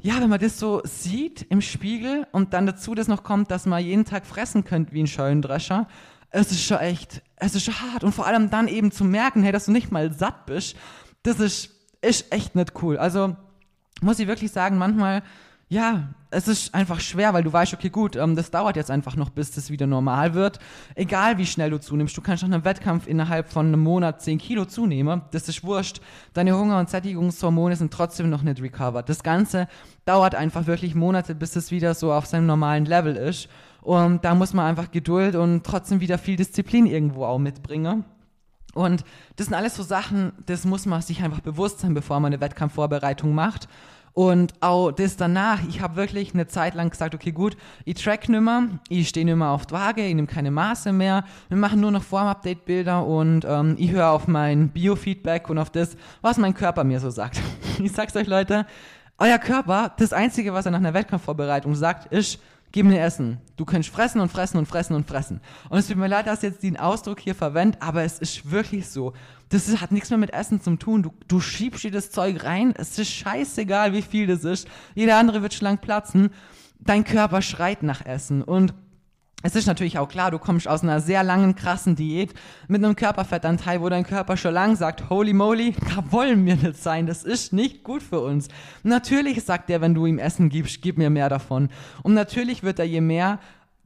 [0.02, 3.66] ja, wenn man das so sieht im Spiegel und dann dazu das noch kommt, dass
[3.66, 5.88] man jeden Tag fressen könnte wie ein Scheunendrescher,
[6.32, 8.04] es ist schon echt, es ist schon hart.
[8.04, 10.76] Und vor allem dann eben zu merken, hey, dass du nicht mal satt bist,
[11.24, 12.98] das ist, ist echt nicht cool.
[12.98, 13.36] Also
[14.02, 15.24] muss ich wirklich sagen, manchmal,
[15.68, 19.16] ja, es ist einfach schwer, weil du weißt, okay, gut, ähm, das dauert jetzt einfach
[19.16, 20.60] noch, bis das wieder normal wird.
[20.96, 24.38] Egal wie schnell du zunimmst, du kannst nach einem Wettkampf innerhalb von einem Monat 10
[24.38, 26.02] Kilo zunehmen, das ist wurscht.
[26.34, 29.10] Deine Hunger- und Sättigungshormone sind trotzdem noch nicht recovered.
[29.10, 29.68] Das Ganze
[30.06, 33.50] dauert einfach wirklich Monate, bis es wieder so auf seinem normalen Level ist.
[33.82, 38.06] Und da muss man einfach Geduld und trotzdem wieder viel Disziplin irgendwo auch mitbringen.
[38.74, 39.04] Und
[39.36, 42.42] das sind alles so Sachen, das muss man sich einfach bewusst sein, bevor man eine
[42.42, 43.68] Wettkampfvorbereitung macht.
[44.14, 48.28] Und auch das danach, ich habe wirklich eine Zeit lang gesagt, okay, gut, ich track
[48.28, 51.92] nimmer, ich stehe nimmer auf die Waage, ich nehme keine Maße mehr, wir machen nur
[51.92, 56.84] noch Form-Update-Bilder und ähm, ich höre auf mein Biofeedback und auf das, was mein Körper
[56.84, 57.40] mir so sagt.
[57.82, 58.66] Ich sag's euch, Leute,
[59.20, 63.40] euer Körper, das Einzige, was er nach einer Wettkampfvorbereitung sagt, ist, gib mir Essen.
[63.56, 65.42] Du kannst fressen und fressen und fressen und fressen.
[65.70, 68.52] Und es tut mir leid, dass ich jetzt den Ausdruck hier verwende, aber es ist
[68.52, 69.14] wirklich so.
[69.50, 71.04] Das ist, hat nichts mehr mit Essen zu tun.
[71.04, 72.74] Du, du schiebst dir das Zeug rein.
[72.78, 74.68] Es ist scheißegal, wie viel das ist.
[74.96, 76.30] Jeder andere wird schlank platzen.
[76.80, 78.44] Dein Körper schreit nach Essen.
[78.44, 78.74] Und
[79.42, 82.34] es ist natürlich auch klar, du kommst aus einer sehr langen, krassen Diät
[82.68, 86.76] mit einem Körperfettanteil, wo dein Körper schon lang sagt, holy moly, da wollen wir nicht
[86.76, 88.50] sein, das ist nicht gut für uns.
[88.84, 91.70] Natürlich sagt er, wenn du ihm Essen gibst, gib mir mehr davon.
[92.04, 93.40] Und natürlich wird er, je mehr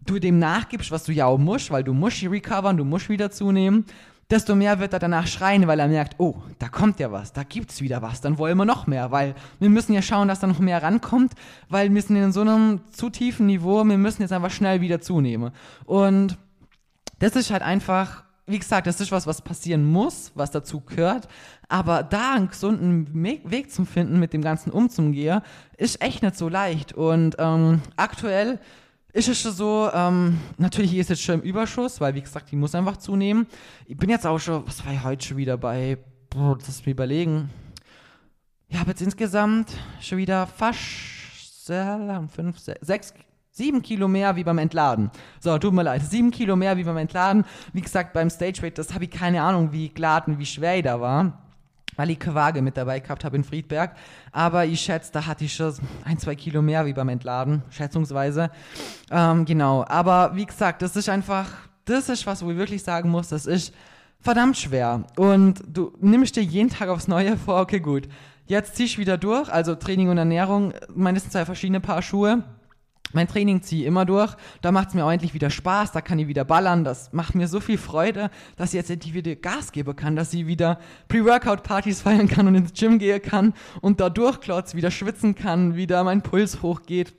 [0.05, 3.31] du dem nachgibst, was du ja auch musst, weil du musst recovern, du musst wieder
[3.31, 3.85] zunehmen,
[4.29, 7.43] desto mehr wird er danach schreien, weil er merkt, oh, da kommt ja was, da
[7.43, 10.47] gibt's wieder was, dann wollen wir noch mehr, weil wir müssen ja schauen, dass da
[10.47, 11.33] noch mehr rankommt,
[11.69, 15.01] weil wir sind in so einem zu tiefen Niveau, wir müssen jetzt einfach schnell wieder
[15.01, 15.51] zunehmen.
[15.85, 16.37] Und
[17.19, 21.27] das ist halt einfach, wie gesagt, das ist was, was passieren muss, was dazu gehört,
[21.69, 25.41] aber da einen gesunden Weg zu finden, mit dem Ganzen umzugehen,
[25.77, 26.93] ist echt nicht so leicht.
[26.93, 28.59] Und ähm, aktuell
[29.13, 32.55] ist es schon so, ähm, natürlich ist es schon im Überschuss, weil wie gesagt, die
[32.55, 33.45] muss einfach zunehmen.
[33.85, 35.99] Ich bin jetzt auch schon, was war ich heute schon wieder bei,
[36.31, 37.49] boah, das mir überlegen.
[38.67, 39.71] Ich habe jetzt insgesamt
[40.01, 40.79] schon wieder fast
[42.35, 43.13] fünf, sechs,
[43.51, 45.11] sieben Kilo mehr wie beim Entladen.
[45.39, 47.45] So, tut mir leid, sieben Kilo mehr wie beim Entladen.
[47.71, 50.83] Wie gesagt, beim Stage Weight, das habe ich keine Ahnung, wie geladen, wie schwer ich
[50.83, 51.42] da war
[51.95, 53.95] weil ich keine Waage mit dabei gehabt habe in Friedberg.
[54.31, 58.49] Aber ich schätze, da hatte ich schon ein, zwei Kilo mehr wie beim Entladen, schätzungsweise.
[59.11, 61.49] Ähm, genau, aber wie gesagt, das ist einfach,
[61.85, 63.73] das ist was, wo ich wirklich sagen muss, das ist
[64.19, 65.03] verdammt schwer.
[65.17, 68.07] Und du nimmst dir jeden Tag aufs Neue vor, okay, gut,
[68.45, 72.43] jetzt zieh ich wieder durch, also Training und Ernährung, meistens zwei verschiedene Paar Schuhe
[73.13, 74.35] mein Training ziehe ich immer durch.
[74.61, 76.83] Da macht es mir auch endlich wieder Spaß, da kann ich wieder ballern.
[76.83, 80.33] Das macht mir so viel Freude, dass ich jetzt endlich wieder Gas geben kann, dass
[80.33, 85.35] ich wieder Pre-Workout-Partys feiern kann und ins Gym gehen kann und da durchklotz, wieder schwitzen
[85.35, 87.13] kann, wieder mein Puls hochgeht.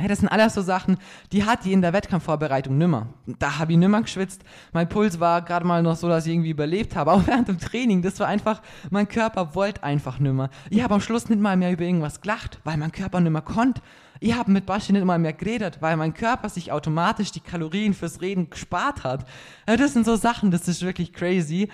[0.00, 0.96] Hey, das sind alles so Sachen,
[1.32, 3.08] die hat die in der Wettkampfvorbereitung nimmer.
[3.26, 4.44] Da habe ich nimmer geschwitzt.
[4.72, 7.10] Mein Puls war gerade mal noch so, dass ich irgendwie überlebt habe.
[7.14, 8.00] Auch während dem Training.
[8.00, 10.50] Das war einfach, mein Körper wollte einfach nimmer.
[10.70, 13.82] Ich habe am Schluss nicht mal mehr über irgendwas gelacht, weil mein Körper nimmer konnte.
[14.20, 17.94] Ich habe mit Baschi nicht mal mehr geredet, weil mein Körper sich automatisch die Kalorien
[17.94, 19.26] fürs Reden gespart hat.
[19.66, 21.68] Das sind so Sachen, das ist wirklich crazy.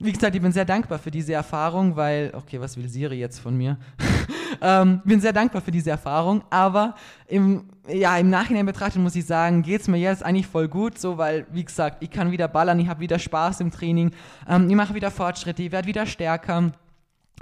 [0.00, 3.40] Wie gesagt, ich bin sehr dankbar für diese Erfahrung, weil, okay, was will Siri jetzt
[3.40, 3.78] von mir?
[4.60, 6.94] ähm, bin sehr dankbar für diese Erfahrung, aber
[7.26, 11.00] im, ja, im Nachhinein betrachtet muss ich sagen, geht es mir jetzt eigentlich voll gut,
[11.00, 14.12] so, weil, wie gesagt, ich kann wieder ballern, ich habe wieder Spaß im Training,
[14.48, 16.70] ähm, ich mache wieder Fortschritte, ich werde wieder stärker.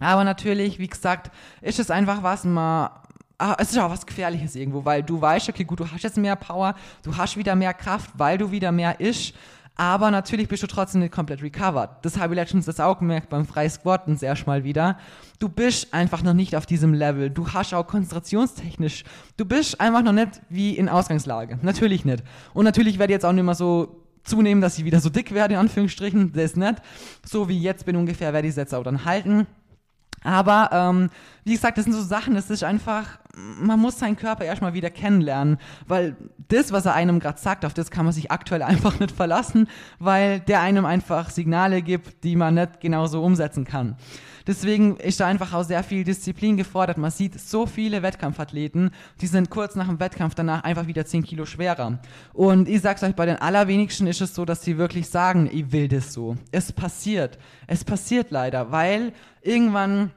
[0.00, 2.88] Aber natürlich, wie gesagt, ist es einfach was, man
[3.38, 6.16] ah, es ist auch was Gefährliches irgendwo, weil du weißt, okay, gut, du hast jetzt
[6.16, 9.32] mehr Power, du hast wieder mehr Kraft, weil du wieder mehr isch,
[9.78, 11.90] Aber natürlich bist du trotzdem nicht komplett recovered.
[12.00, 14.98] Das habe ich letztens das auch gemerkt beim Frei Squatten sehr mal wieder.
[15.38, 17.28] Du bist einfach noch nicht auf diesem Level.
[17.28, 19.04] Du hast auch konzentrationstechnisch.
[19.36, 21.58] Du bist einfach noch nicht wie in Ausgangslage.
[21.60, 22.24] Natürlich nicht.
[22.54, 25.34] Und natürlich werde ich jetzt auch nicht mehr so zunehmen, dass ich wieder so dick
[25.34, 26.32] werde, in Anführungsstrichen.
[26.32, 26.76] Das ist nicht.
[27.26, 29.46] So wie jetzt bin ungefähr, werde ich es jetzt auch dann halten.
[30.26, 31.10] Aber ähm,
[31.44, 34.90] wie gesagt, das sind so Sachen, das ist einfach, man muss seinen Körper erstmal wieder
[34.90, 36.16] kennenlernen, weil
[36.48, 39.68] das, was er einem gerade sagt, auf das kann man sich aktuell einfach nicht verlassen,
[40.00, 43.96] weil der einem einfach Signale gibt, die man nicht genauso umsetzen kann.
[44.46, 46.98] Deswegen ist da einfach auch sehr viel Disziplin gefordert.
[46.98, 51.24] Man sieht so viele Wettkampfathleten, die sind kurz nach dem Wettkampf danach einfach wieder 10
[51.24, 51.98] Kilo schwerer.
[52.32, 55.72] Und ich sag's euch, bei den allerwenigsten ist es so, dass sie wirklich sagen, ich
[55.72, 56.36] will das so.
[56.52, 57.38] Es passiert.
[57.66, 60.12] Es passiert leider, weil irgendwann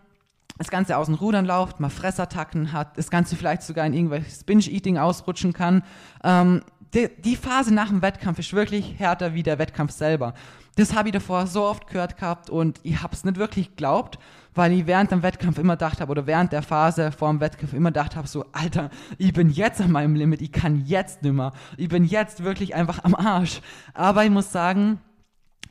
[0.59, 4.43] das Ganze aus den Rudern läuft, man Fressattacken hat, das Ganze vielleicht sogar in irgendwelches
[4.43, 5.83] Binge-Eating ausrutschen kann.
[6.23, 6.61] Ähm,
[6.93, 10.33] die, die, Phase nach dem Wettkampf ist wirklich härter wie der Wettkampf selber.
[10.79, 14.17] Das habe ich davor so oft gehört gehabt und ich habe es nicht wirklich geglaubt,
[14.55, 17.73] weil ich während dem Wettkampf immer gedacht habe oder während der Phase vor dem Wettkampf
[17.73, 21.51] immer gedacht habe, so, Alter, ich bin jetzt an meinem Limit, ich kann jetzt nimmer.
[21.75, 23.59] Ich bin jetzt wirklich einfach am Arsch.
[23.93, 25.01] Aber ich muss sagen,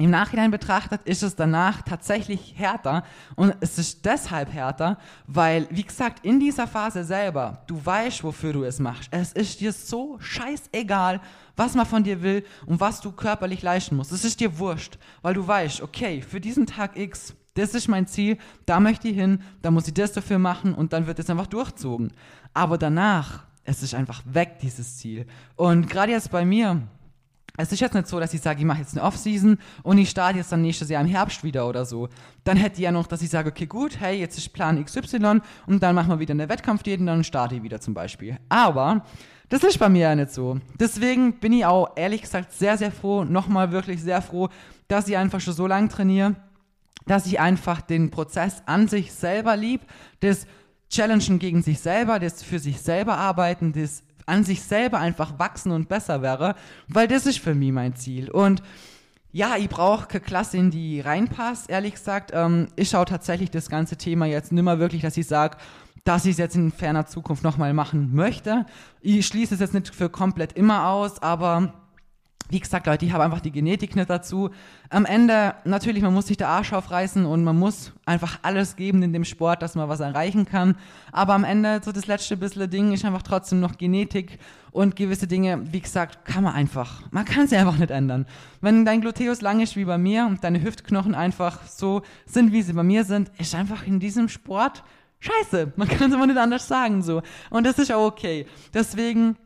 [0.01, 3.03] im Nachhinein betrachtet ist es danach tatsächlich härter
[3.35, 8.53] und es ist deshalb härter, weil, wie gesagt, in dieser Phase selber, du weißt, wofür
[8.53, 9.09] du es machst.
[9.11, 11.21] Es ist dir so scheißegal,
[11.57, 14.13] was man von dir will und was du körperlich leisten musst.
[14.13, 18.07] Es ist dir wurscht, weil du weißt, okay, für diesen Tag X, das ist mein
[18.07, 21.29] Ziel, da möchte ich hin, da muss ich das dafür machen und dann wird es
[21.29, 22.13] einfach durchzogen.
[22.55, 25.27] Aber danach, es ist einfach weg, dieses Ziel.
[25.57, 26.83] Und gerade jetzt bei mir,
[27.59, 30.09] es ist jetzt nicht so, dass ich sage, ich mache jetzt eine Off-Season und ich
[30.09, 32.09] starte jetzt dann nächstes Jahr im Herbst wieder oder so.
[32.45, 35.41] Dann hätte ich ja noch, dass ich sage, okay, gut, hey, jetzt ist Plan XY
[35.67, 38.39] und dann machen wir wieder eine Wettkampfdiät und dann starte ich wieder zum Beispiel.
[38.49, 39.05] Aber
[39.49, 40.61] das ist bei mir ja nicht so.
[40.79, 44.51] Deswegen bin ich auch ehrlich gesagt sehr, sehr froh, nochmal wirklich sehr froh,
[44.87, 46.37] dass ich einfach schon so lange trainiere,
[47.07, 49.81] dass ich einfach den Prozess an sich selber lieb,
[50.21, 50.47] das
[50.91, 55.73] Challengen gegen sich selber, das für sich selber arbeiten, das an sich selber einfach wachsen
[55.73, 56.55] und besser wäre,
[56.89, 58.31] weil das ist für mich mein Ziel.
[58.31, 58.63] Und
[59.33, 62.31] ja, ich brauche keine Klasse, in die reinpasst, ehrlich gesagt.
[62.35, 65.59] Ähm, ich schaue tatsächlich das ganze Thema jetzt nimmer wirklich, dass ich sage,
[66.05, 68.65] dass ich es jetzt in ferner Zukunft nochmal machen möchte.
[69.03, 71.75] Ich schließe es jetzt nicht für komplett immer aus, aber
[72.51, 74.51] wie gesagt, Leute, ich habe einfach die Genetik nicht dazu.
[74.89, 79.03] Am Ende, natürlich, man muss sich der Arsch aufreißen und man muss einfach alles geben
[79.03, 80.77] in dem Sport, dass man was erreichen kann.
[81.13, 84.39] Aber am Ende, so das letzte bisschen Ding ist einfach trotzdem noch Genetik
[84.71, 88.27] und gewisse Dinge, wie gesagt, kann man einfach, man kann sie einfach nicht ändern.
[88.61, 92.63] Wenn dein Gluteus lang ist wie bei mir und deine Hüftknochen einfach so sind, wie
[92.63, 94.83] sie bei mir sind, ist einfach in diesem Sport
[95.21, 95.73] scheiße.
[95.77, 97.23] Man kann es immer nicht anders sagen, so.
[97.51, 98.47] Und das ist auch okay.
[98.73, 99.37] Deswegen,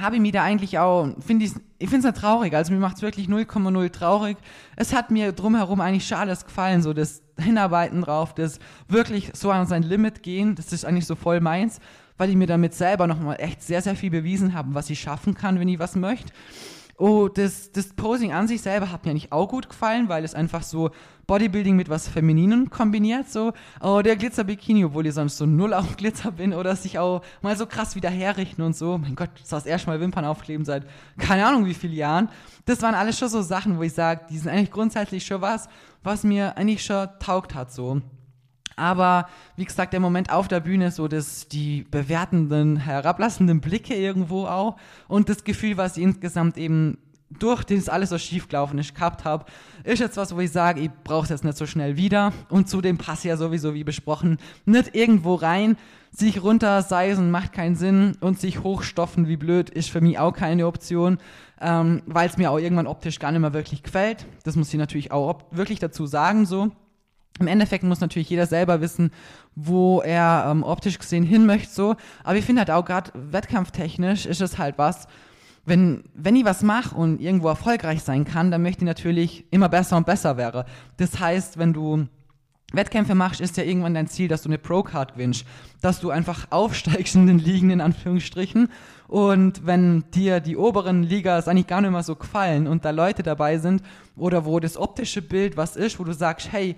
[0.00, 2.78] habe ich mir da eigentlich auch, finde ich, ich finde es nicht traurig, also mir
[2.78, 4.36] macht es wirklich 0,0 traurig.
[4.76, 9.50] Es hat mir drumherum eigentlich schon alles gefallen, so das Hinarbeiten drauf, das wirklich so
[9.50, 11.80] an sein Limit gehen, das ist eigentlich so voll meins,
[12.18, 15.34] weil ich mir damit selber nochmal echt sehr, sehr viel bewiesen habe, was ich schaffen
[15.34, 16.32] kann, wenn ich was möchte.
[16.98, 20.34] Oh, das, das Posing an sich selber hat mir eigentlich auch gut gefallen, weil es
[20.34, 20.90] einfach so
[21.26, 23.28] Bodybuilding mit was Femininen kombiniert.
[23.28, 23.52] So.
[23.82, 27.54] Oh, der Glitzer-Bikini, obwohl ich sonst so null auf Glitzer bin oder sich auch mal
[27.54, 28.96] so krass wieder herrichten und so.
[28.96, 30.86] Mein Gott, das hast erst mal Wimpern aufkleben seit
[31.18, 32.30] keine Ahnung wie vielen Jahren.
[32.64, 35.68] Das waren alles schon so Sachen, wo ich sage, die sind eigentlich grundsätzlich schon was,
[36.02, 37.72] was mir eigentlich schon taugt hat.
[37.72, 38.00] So.
[38.76, 44.46] Aber wie gesagt, der Moment auf der Bühne, so dass die bewertenden, herablassenden Blicke irgendwo
[44.46, 44.76] auch
[45.08, 46.98] und das Gefühl, was ich insgesamt eben
[47.38, 49.46] durch das alles so schief gelaufen ist, gehabt habe,
[49.84, 52.32] ist jetzt was, wo ich sage, ich brauche es jetzt nicht so schnell wieder.
[52.48, 55.76] Und zudem passt ja sowieso, wie besprochen, nicht irgendwo rein.
[56.12, 60.66] Sich runterseisen macht keinen Sinn und sich hochstoffen wie blöd ist für mich auch keine
[60.66, 61.18] Option,
[61.60, 64.26] ähm, weil es mir auch irgendwann optisch gar nicht mehr wirklich gefällt.
[64.44, 66.70] Das muss ich natürlich auch wirklich dazu sagen so.
[67.38, 69.10] Im Endeffekt muss natürlich jeder selber wissen,
[69.54, 71.96] wo er ähm, optisch gesehen hin möchte, so.
[72.24, 75.06] Aber ich finde halt auch gerade wettkampftechnisch ist es halt was,
[75.66, 79.68] wenn, wenn ich was mache und irgendwo erfolgreich sein kann, dann möchte ich natürlich immer
[79.68, 80.64] besser und besser wäre.
[80.96, 82.06] Das heißt, wenn du
[82.72, 85.44] Wettkämpfe machst, ist ja irgendwann dein Ziel, dass du eine Pro-Card gewinnst,
[85.80, 88.68] dass du einfach aufsteigst in den Ligen, in Anführungsstrichen.
[89.08, 93.22] Und wenn dir die oberen Ligas eigentlich gar nicht mehr so gefallen und da Leute
[93.22, 93.82] dabei sind
[94.16, 96.76] oder wo das optische Bild was ist, wo du sagst, hey,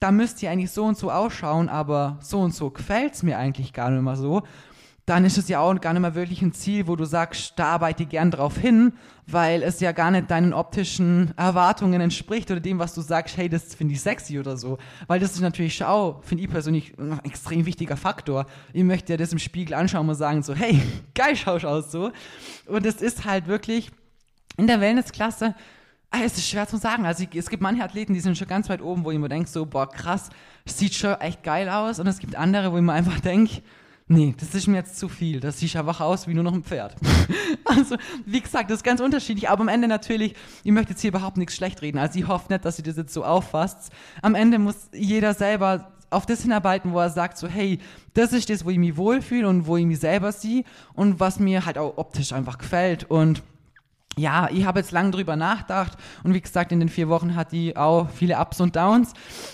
[0.00, 3.38] da müsst ihr eigentlich so und so ausschauen, aber so und so gefällt es mir
[3.38, 4.42] eigentlich gar nicht mehr so,
[5.06, 7.66] dann ist es ja auch gar nicht mehr wirklich ein Ziel, wo du sagst, da
[7.66, 8.94] arbeite ich gern drauf hin,
[9.26, 13.50] weil es ja gar nicht deinen optischen Erwartungen entspricht oder dem, was du sagst, hey,
[13.50, 14.78] das finde ich sexy oder so.
[15.06, 18.46] Weil das ist natürlich auch, finde ich persönlich, ein extrem wichtiger Faktor.
[18.72, 20.80] Ich möchte ja das im Spiegel anschauen und sagen so, hey,
[21.14, 22.10] geil schaust aus so.
[22.66, 23.90] Und es ist halt wirklich
[24.56, 25.54] in der Wellnessklasse
[26.22, 27.06] es ist schwer zu sagen.
[27.06, 29.48] Also es gibt manche Athleten, die sind schon ganz weit oben, wo ich mir denke,
[29.48, 30.30] so, boah, krass,
[30.64, 31.98] sieht schon echt geil aus.
[31.98, 33.62] Und es gibt andere, wo ich mir einfach denke,
[34.06, 35.40] nee, das ist mir jetzt zu viel.
[35.40, 36.94] Das sieht einfach aus wie nur noch ein Pferd.
[37.64, 37.96] also,
[38.26, 39.48] wie gesagt, das ist ganz unterschiedlich.
[39.48, 41.98] Aber am Ende natürlich, ich möchte jetzt hier überhaupt nichts schlecht reden.
[41.98, 43.90] Also ich hoffe nicht, dass ihr das jetzt so auffasst.
[44.22, 47.80] Am Ende muss jeder selber auf das hinarbeiten, wo er sagt, so, hey,
[48.14, 51.40] das ist das, wo ich mich wohlfühle und wo ich mich selber sehe und was
[51.40, 53.04] mir halt auch optisch einfach gefällt.
[53.10, 53.42] Und
[54.16, 57.52] ja, ich habe jetzt lange drüber nachgedacht und wie gesagt, in den vier Wochen hat
[57.52, 59.12] die auch viele Ups und Downs.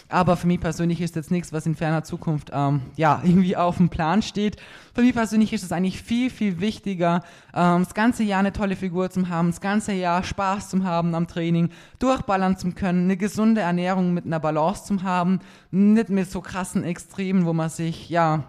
[0.08, 3.78] Aber für mich persönlich ist jetzt nichts, was in ferner Zukunft ähm, ja irgendwie auf
[3.78, 4.56] dem Plan steht.
[4.94, 7.22] Für mich persönlich ist es eigentlich viel, viel wichtiger,
[7.54, 11.14] ähm, das ganze Jahr eine tolle Figur zu haben, das ganze Jahr Spaß zu haben
[11.14, 15.40] am Training, durchballern zu können, eine gesunde Ernährung mit einer Balance zu haben,
[15.70, 18.44] nicht mit so krassen Extremen, wo man sich ja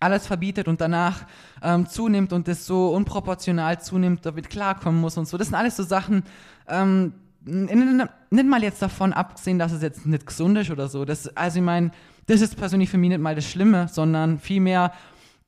[0.00, 1.26] alles verbietet und danach
[1.62, 5.38] ähm, zunimmt und das so unproportional zunimmt, damit klarkommen muss und so.
[5.38, 6.24] Das sind alles so Sachen,
[6.68, 7.12] ähm,
[7.46, 11.04] nicht mal jetzt davon abgesehen, dass es jetzt nicht gesund ist oder so.
[11.04, 11.92] Das, also ich meine,
[12.26, 14.92] das ist persönlich für mich nicht mal das Schlimme, sondern vielmehr,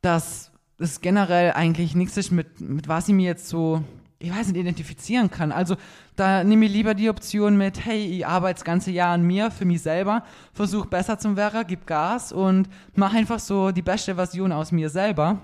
[0.00, 3.82] dass es generell eigentlich nichts ist, mit, mit was ich mir jetzt so
[4.20, 5.52] ich weiß nicht, identifizieren kann.
[5.52, 5.76] Also
[6.16, 9.50] da nehme ich lieber die Option mit, hey, ich arbeite das ganze Jahr an mir,
[9.50, 14.16] für mich selber, versuche besser zum Werker, gib Gas und mache einfach so die beste
[14.16, 15.38] Version aus mir selber.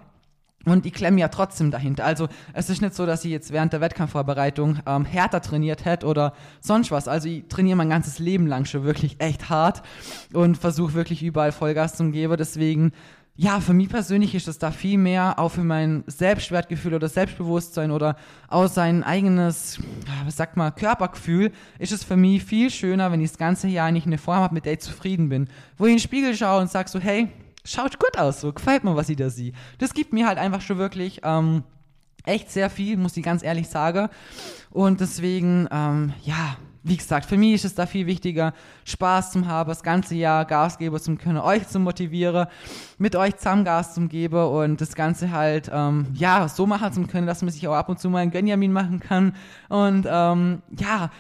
[0.66, 2.06] Und ich klemme ja trotzdem dahinter.
[2.06, 6.06] Also es ist nicht so, dass ich jetzt während der Wettkampfvorbereitung ähm, härter trainiert hätte
[6.06, 7.06] oder sonst was.
[7.06, 9.82] Also ich trainiere mein ganzes Leben lang schon wirklich echt hart
[10.32, 12.36] und versuche wirklich überall Vollgas zu geben.
[12.38, 12.92] Deswegen
[13.36, 17.90] ja, für mich persönlich ist es da viel mehr auch für mein Selbstwertgefühl oder Selbstbewusstsein
[17.90, 18.16] oder
[18.48, 19.80] auch sein eigenes,
[20.24, 23.90] was sagt man, Körpergefühl, ist es für mich viel schöner, wenn ich das ganze Jahr
[23.90, 25.48] nicht eine Form habe, mit der ich zufrieden bin.
[25.76, 27.28] Wo ich in den Spiegel schaue und sage so, hey,
[27.64, 29.52] schaut gut aus, so gefällt mir, was ich da sehe.
[29.78, 31.64] Das gibt mir halt einfach schon wirklich ähm,
[32.24, 34.10] echt sehr viel, muss ich ganz ehrlich sagen.
[34.70, 38.52] Und deswegen, ähm, ja, wie gesagt, für mich ist es da viel wichtiger,
[38.84, 42.46] Spaß zu haben, das ganze Jahr Gas geben zu können, euch zu motivieren,
[42.98, 47.02] mit euch zusammen Gas zu geben und das Ganze halt, ähm, ja, so machen zu
[47.06, 49.34] können, dass man sich auch ab und zu mal einen Benjamin machen kann.
[49.70, 51.10] Und ähm, ja,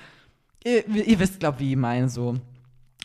[0.64, 2.36] ihr, ihr wisst, glaube ich, wie ich meine so.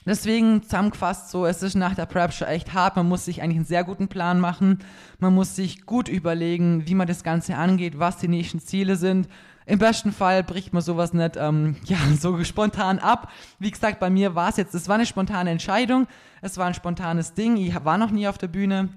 [0.05, 2.95] Deswegen zusammengefasst so, es ist nach der Prep schon echt hart.
[2.95, 4.79] Man muss sich eigentlich einen sehr guten Plan machen.
[5.19, 9.29] Man muss sich gut überlegen, wie man das Ganze angeht, was die nächsten Ziele sind.
[9.69, 13.31] Im besten Fall bricht man sowas nicht ähm, ja, so spontan ab.
[13.59, 16.07] Wie gesagt, bei mir war es jetzt, es war eine spontane Entscheidung,
[16.41, 18.89] es war ein spontanes Ding, ich war noch nie auf der Bühne.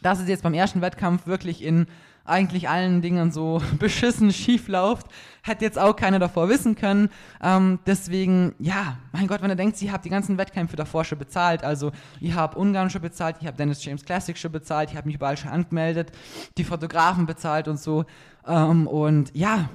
[0.00, 1.88] Dass es jetzt beim ersten Wettkampf wirklich in
[2.24, 5.08] eigentlich allen Dingen so beschissen schief läuft,
[5.42, 7.10] hätte jetzt auch keiner davor wissen können.
[7.42, 11.18] Ähm, deswegen, ja, mein Gott, wenn ihr denkt, ihr habt die ganzen Wettkämpfe davor schon
[11.18, 14.96] bezahlt, also ich habe Ungarn schon bezahlt, ich habe Dennis James Classic schon bezahlt, ich
[14.96, 16.12] habe mich überall schon angemeldet,
[16.56, 18.06] die Fotografen bezahlt und so.
[18.46, 19.68] Ähm, und ja,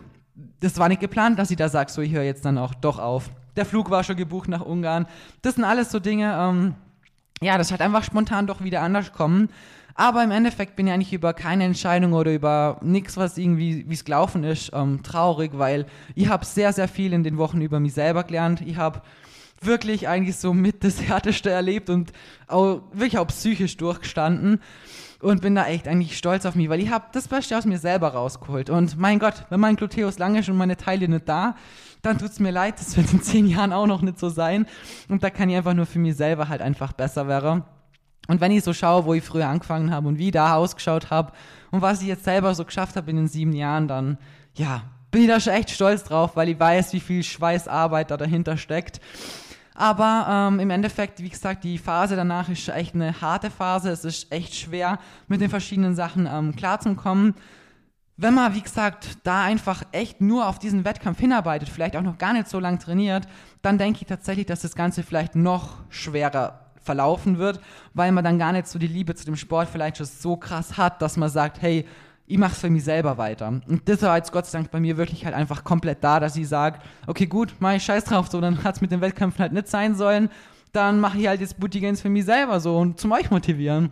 [0.59, 2.99] das war nicht geplant, dass sie da sagt, so ich höre jetzt dann auch doch
[2.99, 3.29] auf.
[3.55, 5.05] Der Flug war schon gebucht nach Ungarn.
[5.41, 6.75] Das sind alles so Dinge, ähm,
[7.41, 9.49] ja, das hat einfach spontan doch wieder anders kommen.
[9.95, 13.93] Aber im Endeffekt bin ich eigentlich über keine Entscheidung oder über nichts, was irgendwie, wie
[13.93, 17.79] es gelaufen ist, ähm, traurig, weil ich habe sehr, sehr viel in den Wochen über
[17.79, 18.61] mich selber gelernt.
[18.61, 19.03] Ich habe
[19.61, 22.11] wirklich eigentlich so mit das Härteste erlebt und
[22.47, 24.59] auch wirklich auch psychisch durchgestanden
[25.23, 27.77] und bin da echt eigentlich stolz auf mich, weil ich habe das Beste aus mir
[27.77, 28.69] selber rausgeholt.
[28.69, 31.55] Und mein Gott, wenn mein Gluteus lang ist und meine Teile nicht da,
[32.01, 34.65] dann tut es mir leid, das wird in zehn Jahren auch noch nicht so sein.
[35.07, 37.63] Und da kann ich einfach nur für mich selber halt einfach besser werden.
[38.27, 41.09] Und wenn ich so schaue, wo ich früher angefangen habe und wie ich da ausgeschaut
[41.09, 41.33] habe
[41.71, 44.17] und was ich jetzt selber so geschafft habe in den sieben Jahren, dann
[44.53, 48.17] ja, bin ich da schon echt stolz drauf, weil ich weiß, wie viel Schweißarbeit da
[48.17, 48.99] dahinter steckt.
[49.75, 53.89] Aber ähm, im Endeffekt, wie gesagt, die Phase danach ist echt eine harte Phase.
[53.89, 57.35] Es ist echt schwer, mit den verschiedenen Sachen ähm, klarzukommen.
[58.15, 62.19] Wenn man, wie gesagt, da einfach echt nur auf diesen Wettkampf hinarbeitet, vielleicht auch noch
[62.19, 63.27] gar nicht so lange trainiert,
[63.63, 67.59] dann denke ich tatsächlich, dass das Ganze vielleicht noch schwerer verlaufen wird,
[67.93, 70.77] weil man dann gar nicht so die Liebe zu dem Sport vielleicht schon so krass
[70.77, 71.87] hat, dass man sagt, hey,
[72.25, 73.47] ich mache es für mich selber weiter.
[73.47, 76.35] Und das war jetzt Gott sei Dank bei mir wirklich halt einfach komplett da, dass
[76.35, 79.39] ich sage, okay, gut, mach ich scheiß drauf, so, dann hat es mit den Wettkämpfen
[79.39, 80.29] halt nicht sein sollen,
[80.71, 83.91] dann mache ich halt jetzt Booty Games für mich selber so und zum euch motivieren.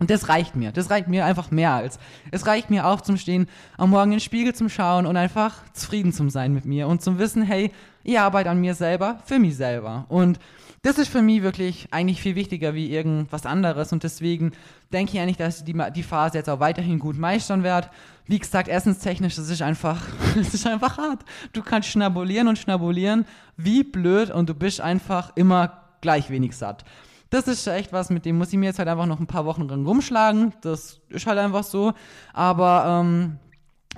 [0.00, 0.70] Und das reicht mir.
[0.70, 1.98] Das reicht mir einfach mehr als.
[2.30, 6.28] Es reicht mir aufzustehen, am Morgen in den Spiegel zu schauen und einfach zufrieden zu
[6.28, 7.72] sein mit mir und zum Wissen, hey,
[8.08, 10.06] ich arbeite an mir selber, für mich selber.
[10.08, 10.38] Und
[10.80, 14.52] das ist für mich wirklich eigentlich viel wichtiger wie irgendwas anderes und deswegen
[14.92, 17.90] denke ich eigentlich, dass ich die, die Phase jetzt auch weiterhin gut meistern werde.
[18.24, 20.00] Wie gesagt, essenstechnisch, das ist einfach,
[20.36, 21.22] das ist einfach hart.
[21.52, 23.26] Du kannst schnabulieren und schnabulieren,
[23.58, 26.84] wie blöd und du bist einfach immer gleich wenig satt.
[27.28, 29.44] Das ist echt was, mit dem muss ich mir jetzt halt einfach noch ein paar
[29.44, 30.54] Wochen dran rumschlagen.
[30.62, 31.92] Das ist halt einfach so.
[32.32, 33.38] Aber ähm,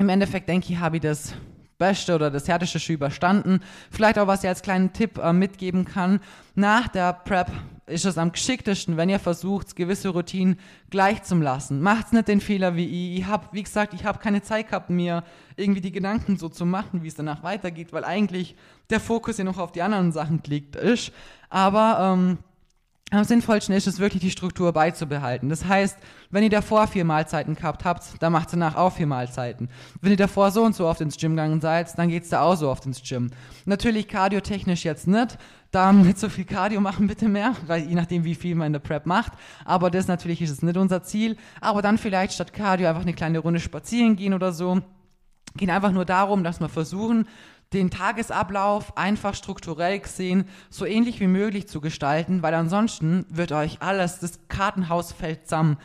[0.00, 1.34] im Endeffekt denke ich, habe ich das
[1.80, 3.60] beste oder das härteste schon überstanden.
[3.90, 6.20] Vielleicht auch, was ich als kleinen Tipp äh, mitgeben kann.
[6.54, 7.50] Nach der Prep
[7.86, 10.60] ist es am geschicktesten, wenn ihr versucht, gewisse Routinen
[10.90, 11.80] gleich zu lassen.
[11.80, 13.20] Macht's nicht den Fehler wie ich.
[13.20, 15.24] Ich hab, wie gesagt, ich habe keine Zeit gehabt, mir
[15.56, 18.54] irgendwie die Gedanken so zu machen, wie es danach weitergeht, weil eigentlich
[18.90, 21.12] der Fokus ja noch auf die anderen Sachen gelegt ist.
[21.48, 22.38] Aber ähm,
[23.10, 25.48] am sinnvollsten ist es wirklich, die Struktur beizubehalten.
[25.48, 25.98] Das heißt,
[26.30, 29.68] wenn ihr davor vier Mahlzeiten gehabt habt, dann macht ihr danach auch vier Mahlzeiten.
[30.00, 32.54] Wenn ihr davor so und so oft ins Gym gegangen seid, dann geht's da auch
[32.54, 33.30] so oft ins Gym.
[33.64, 35.38] Natürlich kardiotechnisch jetzt nicht,
[35.72, 38.72] da nicht so viel Cardio machen bitte mehr, weil je nachdem wie viel man in
[38.74, 39.32] der Prep macht.
[39.64, 41.36] Aber das natürlich ist es nicht unser Ziel.
[41.60, 44.80] Aber dann vielleicht statt Cardio einfach eine kleine Runde spazieren gehen oder so.
[45.56, 47.26] Geht einfach nur darum, dass wir versuchen,
[47.72, 53.80] den Tagesablauf einfach strukturell gesehen so ähnlich wie möglich zu gestalten, weil ansonsten wird euch
[53.80, 55.76] alles, das Kartenhaus fällt zusammen.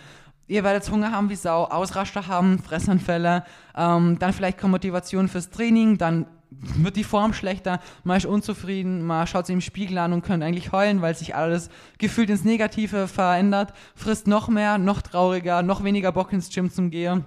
[0.48, 3.44] Ihr werdet Hunger haben wie Sau, Ausraster haben, Fressanfälle,
[3.76, 9.04] ähm, dann vielleicht keine Motivation fürs Training, dann wird die Form schlechter, man ist unzufrieden,
[9.06, 12.44] man schaut sich im Spiegel an und könnte eigentlich heulen, weil sich alles gefühlt ins
[12.44, 17.26] Negative verändert, frisst noch mehr, noch trauriger, noch weniger Bock ins Gym zum Gehen.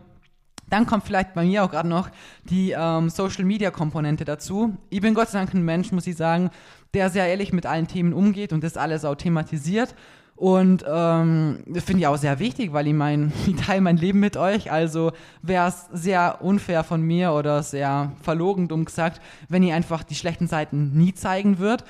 [0.70, 2.10] Dann kommt vielleicht bei mir auch gerade noch
[2.44, 4.76] die ähm, Social-Media-Komponente dazu.
[4.90, 6.50] Ich bin Gott sei Dank ein Mensch, muss ich sagen,
[6.94, 9.94] der sehr ehrlich mit allen Themen umgeht und das alles auch thematisiert.
[10.38, 14.20] Und ähm, das finde ich auch sehr wichtig, weil ich mein, ich teile mein Leben
[14.20, 14.70] mit euch.
[14.70, 15.12] Also
[15.42, 20.14] wäre es sehr unfair von mir oder sehr verlogen, dumm gesagt, wenn ihr einfach die
[20.14, 21.84] schlechten Seiten nie zeigen würdet.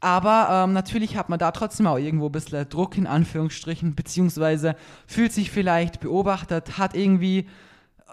[0.00, 4.76] Aber ähm, natürlich hat man da trotzdem auch irgendwo ein bisschen Druck in Anführungsstrichen, beziehungsweise
[5.08, 7.48] fühlt sich vielleicht beobachtet, hat irgendwie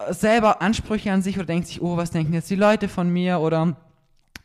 [0.09, 3.39] selber Ansprüche an sich oder denkt sich, oh, was denken jetzt die Leute von mir?
[3.39, 3.75] Oder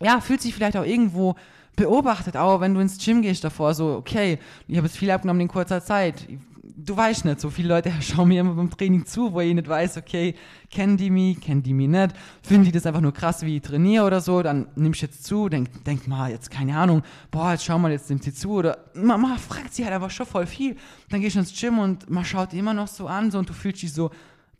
[0.01, 1.34] ja, fühlt sich vielleicht auch irgendwo
[1.76, 4.38] beobachtet, auch wenn du ins Gym gehst davor, so, okay,
[4.68, 6.26] ich habe jetzt viel abgenommen in kurzer Zeit.
[6.62, 9.68] Du weißt nicht, so viele Leute schauen mir immer beim Training zu, wo ich nicht
[9.68, 10.34] weiß, okay,
[10.70, 13.62] kennen die mich, kennen die mich nicht, finden die das einfach nur krass, wie ich
[13.62, 17.53] trainiere oder so, dann nimmst du jetzt zu, denk, denk mal, jetzt keine Ahnung, boah,
[17.53, 18.51] jetzt schau mal, jetzt nimmt sie zu.
[18.53, 20.76] Oder man, man fragt sie halt einfach schon voll viel.
[21.09, 23.48] Dann gehst du ins Gym und man schaut die immer noch so an so, und
[23.48, 24.11] du fühlst dich so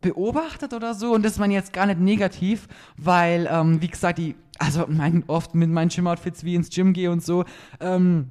[0.01, 4.19] beobachtet oder so und das ist man jetzt gar nicht negativ, weil, ähm, wie gesagt,
[4.19, 7.45] die also mein, oft mit meinen Gym-Outfits wie ins Gym gehe und so,
[7.81, 8.29] ähm,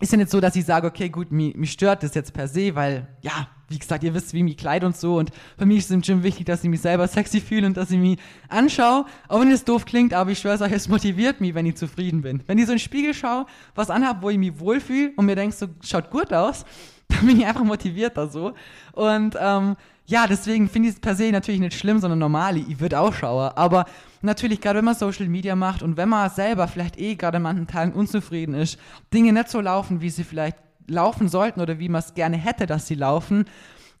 [0.00, 2.48] ist ja nicht so, dass ich sage, okay, gut, mich, mich stört das jetzt per
[2.48, 5.18] se, weil, ja, wie gesagt, ihr wisst, wie mich kleid und so.
[5.18, 7.76] Und für mich ist es im Gym wichtig, dass ich mich selber sexy fühle und
[7.76, 9.04] dass ich mich anschaue.
[9.28, 12.22] Auch wenn es doof klingt, aber ich schwöre euch, es motiviert mich, wenn ich zufrieden
[12.22, 12.42] bin.
[12.46, 13.44] Wenn ich so in den Spiegel schaue,
[13.74, 16.64] was anhabe, wo ich mich wohlfühle und mir denke, so schaut gut aus,
[17.08, 18.54] dann bin ich einfach motivierter so.
[18.92, 19.76] Und ähm,
[20.08, 22.56] ja, deswegen finde ich es per se natürlich nicht schlimm, sondern normal.
[22.56, 23.52] Ich würde auch schauen.
[23.54, 23.84] Aber
[24.22, 27.42] natürlich, gerade wenn man Social Media macht und wenn man selber vielleicht eh gerade an
[27.42, 28.78] manchen Tagen unzufrieden ist,
[29.12, 30.56] Dinge nicht so laufen, wie sie vielleicht
[30.86, 33.44] laufen sollten oder wie man es gerne hätte, dass sie laufen,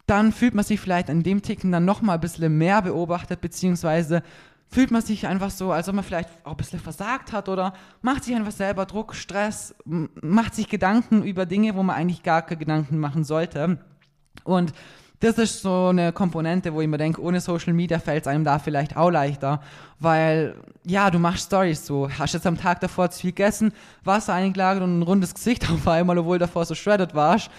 [0.06, 4.22] dann fühlt man sich vielleicht an dem Ticken dann nochmal ein bisschen mehr beobachtet, beziehungsweise
[4.66, 7.74] fühlt man sich einfach so, als ob man vielleicht auch ein bisschen versagt hat oder
[8.00, 12.40] macht sich einfach selber Druck, Stress, macht sich Gedanken über Dinge, wo man eigentlich gar
[12.40, 13.78] keine Gedanken machen sollte.
[14.44, 14.72] Und
[15.20, 18.44] das ist so eine Komponente, wo ich mir denke, ohne Social Media fällt es einem
[18.44, 19.60] da vielleicht auch leichter,
[19.98, 20.54] weil
[20.84, 23.72] ja, du machst Stories so, hast jetzt am Tag davor zu viel gegessen,
[24.04, 27.50] Wasser eingelagert und ein rundes Gesicht auf einmal, obwohl davor so shredded warst.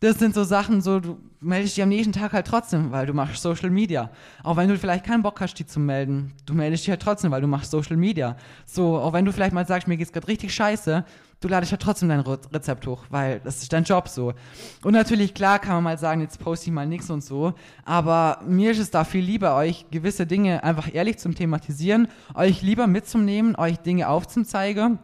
[0.00, 3.14] Das sind so Sachen, so du meldest dich am nächsten Tag halt trotzdem, weil du
[3.14, 4.10] machst Social Media.
[4.42, 7.30] Auch wenn du vielleicht keinen Bock hast, die zu melden, du meldest dich halt trotzdem,
[7.30, 8.36] weil du machst Social Media.
[8.66, 11.04] So, auch wenn du vielleicht mal sagst, mir geht's gerade richtig scheiße,
[11.44, 14.32] du ladest ja trotzdem dein Rezept hoch, weil das ist dein Job so.
[14.82, 17.52] Und natürlich, klar, kann man mal sagen, jetzt poste ich mal nichts und so,
[17.84, 22.62] aber mir ist es da viel lieber, euch gewisse Dinge einfach ehrlich zum Thematisieren, euch
[22.62, 24.98] lieber mitzunehmen, euch Dinge aufzuzeigen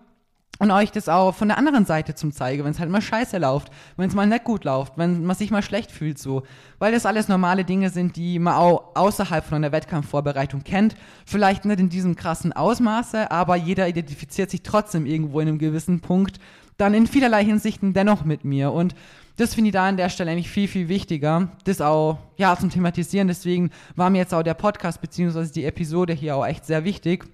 [0.60, 3.38] und euch das auch von der anderen Seite zum zeigen, wenn es halt mal scheiße
[3.38, 6.42] läuft, wenn es mal nicht gut läuft, wenn man sich mal schlecht fühlt so.
[6.78, 10.96] Weil das alles normale Dinge sind, die man auch außerhalb von einer Wettkampfvorbereitung kennt.
[11.24, 16.00] Vielleicht nicht in diesem krassen Ausmaße, aber jeder identifiziert sich trotzdem irgendwo in einem gewissen
[16.00, 16.38] Punkt
[16.76, 18.72] dann in vielerlei Hinsichten dennoch mit mir.
[18.72, 18.94] Und
[19.36, 22.68] das finde ich da an der Stelle eigentlich viel, viel wichtiger, das auch ja, zum
[22.68, 23.28] Thematisieren.
[23.28, 27.26] Deswegen war mir jetzt auch der Podcast beziehungsweise die Episode hier auch echt sehr wichtig,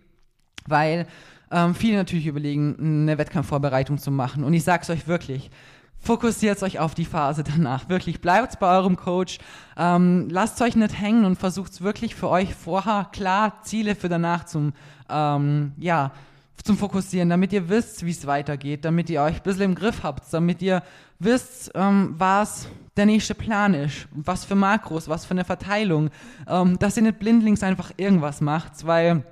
[0.66, 1.06] weil
[1.50, 4.44] ähm, viele natürlich überlegen, eine Wettkampfvorbereitung zu machen.
[4.44, 5.50] Und ich sage es euch wirklich,
[6.00, 7.88] fokussiert euch auf die Phase danach.
[7.88, 9.38] Wirklich, bleibt bei eurem Coach,
[9.76, 14.44] ähm, lasst euch nicht hängen und versucht wirklich für euch vorher klar Ziele für danach
[14.44, 14.72] zum,
[15.08, 16.12] ähm, ja,
[16.64, 20.02] zum Fokussieren, damit ihr wisst, wie es weitergeht, damit ihr euch ein bisschen im Griff
[20.02, 20.82] habt, damit ihr
[21.18, 26.10] wisst, ähm, was der nächste Plan ist, was für Makros, was für eine Verteilung,
[26.48, 29.22] ähm, dass ihr nicht blindlings einfach irgendwas macht, weil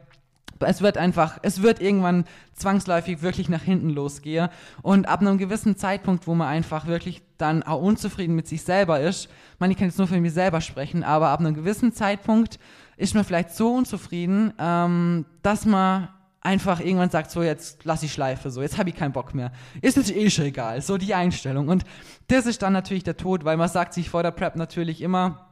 [0.61, 2.25] es wird einfach, es wird irgendwann
[2.55, 4.49] zwangsläufig wirklich nach hinten losgehen.
[4.83, 9.01] Und ab einem gewissen Zeitpunkt, wo man einfach wirklich dann auch unzufrieden mit sich selber
[9.01, 9.29] ist,
[9.59, 12.59] man, ich kann jetzt nur für mich selber sprechen, aber ab einem gewissen Zeitpunkt
[12.97, 16.09] ist man vielleicht so unzufrieden, ähm, dass man
[16.41, 19.51] einfach irgendwann sagt, so jetzt lass ich schleife, so jetzt habe ich keinen Bock mehr.
[19.81, 21.69] Ist jetzt eh schon egal, so die Einstellung.
[21.69, 21.85] Und
[22.29, 25.44] das ist dann natürlich der Tod, weil man sagt sich vor der Prep natürlich immer,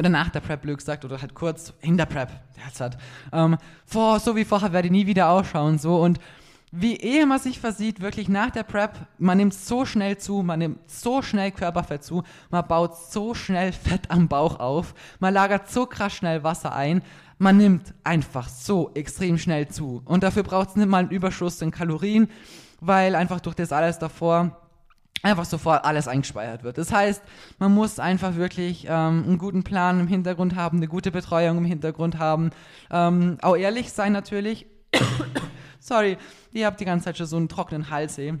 [0.00, 2.98] oder nach der Prep, Luke sagt, oder halt kurz in der Prep, der hat,
[3.32, 6.00] ähm, vor, so wie vorher werde ich nie wieder ausschauen, so.
[6.00, 6.18] Und
[6.72, 10.60] wie ehe man sich versieht, wirklich nach der Prep, man nimmt so schnell zu, man
[10.60, 15.68] nimmt so schnell Körperfett zu, man baut so schnell Fett am Bauch auf, man lagert
[15.68, 17.02] so krass schnell Wasser ein,
[17.36, 20.00] man nimmt einfach so extrem schnell zu.
[20.06, 22.28] Und dafür braucht es nicht mal einen Überschuss in Kalorien,
[22.80, 24.56] weil einfach durch das alles davor
[25.22, 26.78] einfach sofort alles eingespeichert wird.
[26.78, 27.22] Das heißt,
[27.58, 31.64] man muss einfach wirklich ähm, einen guten Plan im Hintergrund haben, eine gute Betreuung im
[31.64, 32.50] Hintergrund haben,
[32.90, 34.66] ähm, auch ehrlich sein natürlich.
[35.80, 36.18] Sorry,
[36.52, 38.34] ihr habt die ganze Zeit schon so einen trockenen Hals, ey.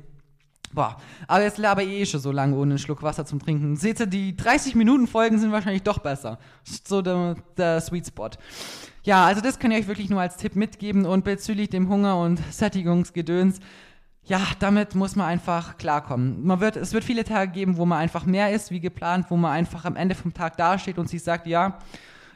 [0.72, 3.74] Boah, aber jetzt laber ich eh schon so lange ohne einen Schluck Wasser zum Trinken.
[3.74, 6.38] Seht ihr, die 30 Minuten Folgen sind wahrscheinlich doch besser.
[6.64, 8.30] So der, der Sweet Spot.
[9.02, 12.18] Ja, also das kann ich euch wirklich nur als Tipp mitgeben und bezüglich dem Hunger
[12.18, 13.58] und Sättigungsgedöns,
[14.24, 16.44] ja, damit muss man einfach klarkommen.
[16.44, 19.36] Man wird, es wird viele Tage geben, wo man einfach mehr isst wie geplant, wo
[19.36, 21.78] man einfach am Ende vom Tag dasteht und sich sagt, ja,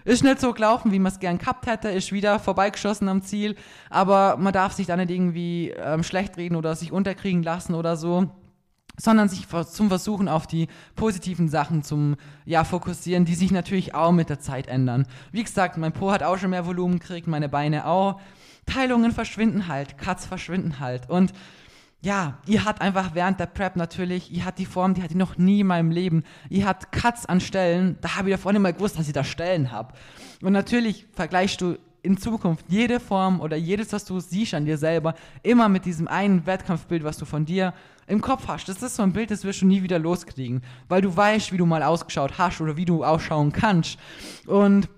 [0.05, 3.57] ist nicht so gelaufen, wie man es gern gehabt hätte, ist wieder vorbeigeschossen am Ziel,
[3.89, 7.97] aber man darf sich da nicht irgendwie ähm, schlecht reden oder sich unterkriegen lassen oder
[7.97, 8.30] so
[8.97, 14.12] sondern sich zum Versuchen auf die positiven Sachen zum ja fokussieren, die sich natürlich auch
[14.12, 15.07] mit der Zeit ändern.
[15.32, 18.20] Wie gesagt, mein Po hat auch schon mehr Volumen gekriegt, meine Beine auch.
[18.66, 21.32] Teilungen verschwinden halt, Cuts verschwinden halt und
[22.05, 25.19] ja, ihr hat einfach während der Prep natürlich, ihr hat die Form, die hatte ich
[25.19, 26.23] noch nie in meinem Leben.
[26.51, 29.25] Ihr hat Cuts an Stellen, da habe ich davor nicht mal gewusst, dass ich da
[29.25, 29.95] Stellen habe.
[30.43, 34.77] Und natürlich vergleichst du in Zukunft jede Form oder jedes, was du siehst an dir
[34.77, 37.73] selber, immer mit diesem einen Wettkampfbild, was du von dir
[38.07, 38.69] im Kopf hast.
[38.69, 41.57] Das ist so ein Bild, das wirst du nie wieder loskriegen, weil du weißt, wie
[41.57, 43.99] du mal ausgeschaut hast oder wie du ausschauen kannst.
[44.47, 44.91] Und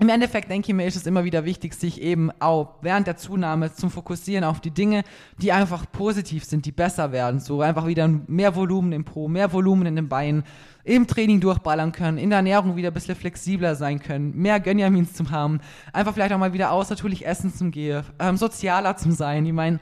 [0.00, 3.16] im Endeffekt denke ich mir, ist es immer wieder wichtig, sich eben auch während der
[3.16, 5.04] Zunahme zum Fokussieren auf die Dinge,
[5.40, 7.38] die einfach positiv sind, die besser werden.
[7.38, 10.42] So einfach wieder mehr Volumen im Po, mehr Volumen in den Beinen,
[10.82, 15.12] im Training durchballern können, in der Ernährung wieder ein bisschen flexibler sein können, mehr Gönjamins
[15.12, 15.60] zu haben,
[15.92, 19.46] einfach vielleicht auch mal wieder außertourlich essen zum Gehen, ähm, sozialer zu sein.
[19.46, 19.78] Ich meine,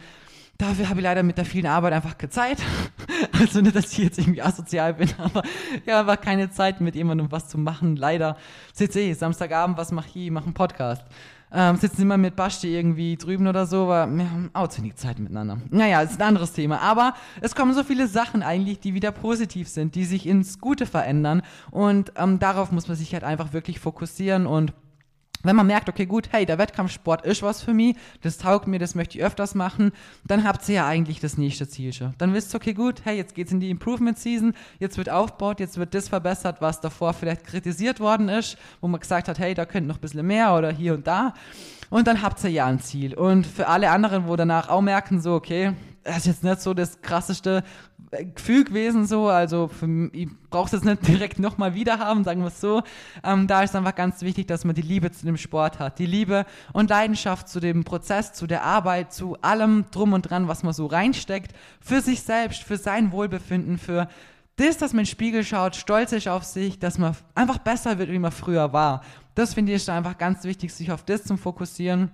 [0.58, 2.58] Dafür habe ich leider mit der vielen Arbeit einfach keine Zeit.
[3.40, 5.42] Also nicht, dass ich jetzt irgendwie asozial bin, aber
[5.84, 7.96] ich habe einfach keine Zeit, mit jemandem was zu machen.
[7.96, 8.36] Leider
[8.72, 10.26] sitze ich Samstagabend, was mache ich?
[10.26, 11.04] Ich mache einen Podcast.
[11.54, 14.96] Ähm, sitzen immer mit Basti irgendwie drüben oder so, aber wir haben auch zu wenig
[14.96, 15.58] Zeit miteinander.
[15.70, 16.80] Naja, ist ein anderes Thema.
[16.80, 20.86] Aber es kommen so viele Sachen eigentlich, die wieder positiv sind, die sich ins Gute
[20.86, 21.42] verändern.
[21.70, 24.72] Und ähm, darauf muss man sich halt einfach wirklich fokussieren und
[25.42, 28.78] wenn man merkt, okay, gut, hey, der Wettkampfsport ist was für mich, das taugt mir,
[28.78, 29.92] das möchte ich öfters machen,
[30.24, 32.14] dann habt ihr ja eigentlich das nächste Ziel schon.
[32.18, 35.60] Dann wisst ihr, okay, gut, hey, jetzt geht's in die Improvement Season, jetzt wird aufgebaut,
[35.60, 39.54] jetzt wird das verbessert, was davor vielleicht kritisiert worden ist, wo man gesagt hat, hey,
[39.54, 41.34] da könnte noch ein bisschen mehr oder hier und da.
[41.90, 43.14] Und dann habt ihr ja ein Ziel.
[43.14, 45.74] Und für alle anderen, wo danach auch merken, so, okay,
[46.04, 47.62] das ist jetzt nicht so das krasseste
[48.34, 49.28] Gefühl gewesen, so.
[49.28, 52.82] Also, für, ich brauche es jetzt nicht direkt nochmal wieder haben, sagen wir es so.
[53.24, 55.98] Ähm, da ist einfach ganz wichtig, dass man die Liebe zu dem Sport hat.
[55.98, 60.48] Die Liebe und Leidenschaft zu dem Prozess, zu der Arbeit, zu allem Drum und Dran,
[60.48, 61.52] was man so reinsteckt.
[61.80, 64.08] Für sich selbst, für sein Wohlbefinden, für
[64.56, 67.98] das, dass man in den Spiegel schaut, stolz ist auf sich, dass man einfach besser
[67.98, 69.02] wird, wie man früher war.
[69.34, 72.10] Das finde ich ist einfach ganz wichtig, sich auf das zu fokussieren.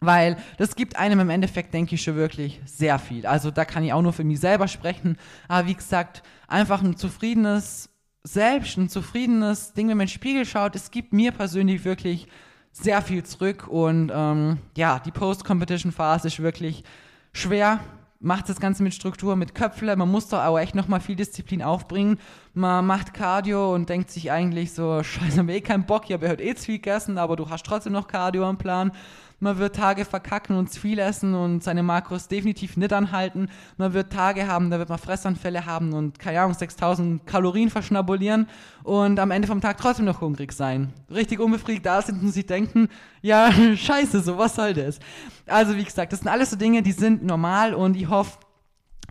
[0.00, 3.26] Weil das gibt einem im Endeffekt, denke ich, schon wirklich sehr viel.
[3.26, 5.16] Also da kann ich auch nur für mich selber sprechen.
[5.46, 7.90] Aber wie gesagt, einfach ein zufriedenes
[8.22, 12.28] Selbst, ein zufriedenes Ding, wenn man in den Spiegel schaut, es gibt mir persönlich wirklich
[12.72, 13.68] sehr viel zurück.
[13.68, 16.84] Und ähm, ja, die Post-Competition-Phase ist wirklich
[17.32, 17.80] schwer.
[18.22, 19.96] Macht das Ganze mit Struktur, mit Köpfle.
[19.96, 22.18] Man muss da auch echt nochmal viel Disziplin aufbringen.
[22.52, 26.28] Man macht Cardio und denkt sich eigentlich so, scheiße, hab eh keinen Bock, ich habe
[26.28, 28.92] heute eh zu viel gegessen, aber du hast trotzdem noch Cardio am Plan
[29.40, 33.48] man wird Tage verkacken und zu viel essen und seine Makros definitiv nicht anhalten.
[33.76, 38.46] Man wird Tage haben, da wird man Fressanfälle haben und, keine Ahnung, 6000 Kalorien verschnabulieren
[38.84, 40.92] und am Ende vom Tag trotzdem noch hungrig sein.
[41.10, 42.88] Richtig unbefriedigt da sind und sich denken,
[43.22, 45.00] ja, scheiße, so was soll das?
[45.46, 48.38] Also, wie gesagt, das sind alles so Dinge, die sind normal und ich hoffe,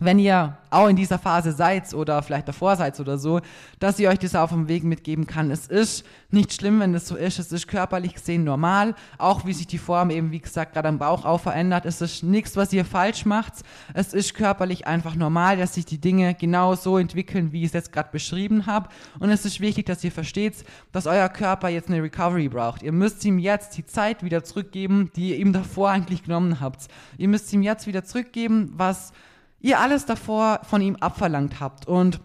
[0.00, 3.40] wenn ihr auch in dieser Phase seid oder vielleicht davor seid oder so,
[3.78, 5.50] dass ich euch das auf dem Weg mitgeben kann.
[5.50, 7.38] Es ist nicht schlimm, wenn es so ist.
[7.38, 8.94] Es ist körperlich gesehen normal.
[9.18, 11.86] Auch wie sich die Form eben, wie gesagt, gerade am Bauch auch verändert.
[11.86, 13.54] Es ist nichts, was ihr falsch macht.
[13.94, 17.72] Es ist körperlich einfach normal, dass sich die Dinge genau so entwickeln, wie ich es
[17.72, 18.88] jetzt gerade beschrieben habe.
[19.18, 22.82] Und es ist wichtig, dass ihr versteht, dass euer Körper jetzt eine Recovery braucht.
[22.82, 26.86] Ihr müsst ihm jetzt die Zeit wieder zurückgeben, die ihr ihm davor eigentlich genommen habt.
[27.18, 29.12] Ihr müsst ihm jetzt wieder zurückgeben, was
[29.60, 31.86] ihr alles davor von ihm abverlangt habt.
[31.86, 32.20] Und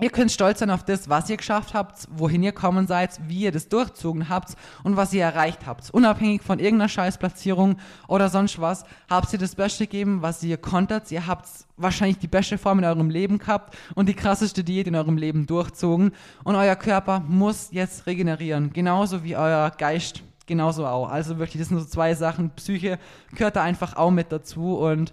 [0.00, 3.40] Ihr könnt stolz sein auf das, was ihr geschafft habt, wohin ihr kommen seid, wie
[3.40, 4.54] ihr das durchzogen habt
[4.84, 5.90] und was ihr erreicht habt.
[5.90, 11.10] Unabhängig von irgendeiner Scheißplatzierung oder sonst was, habt ihr das Beste gegeben, was ihr konntet.
[11.10, 14.94] Ihr habt wahrscheinlich die beste Form in eurem Leben gehabt und die krasseste Diät in
[14.94, 16.12] eurem Leben durchzogen.
[16.44, 18.72] Und euer Körper muss jetzt regenerieren.
[18.72, 21.08] Genauso wie euer Geist genauso auch.
[21.08, 22.50] Also wirklich, das sind so zwei Sachen.
[22.50, 22.98] Psyche
[23.32, 25.12] gehört da einfach auch mit dazu und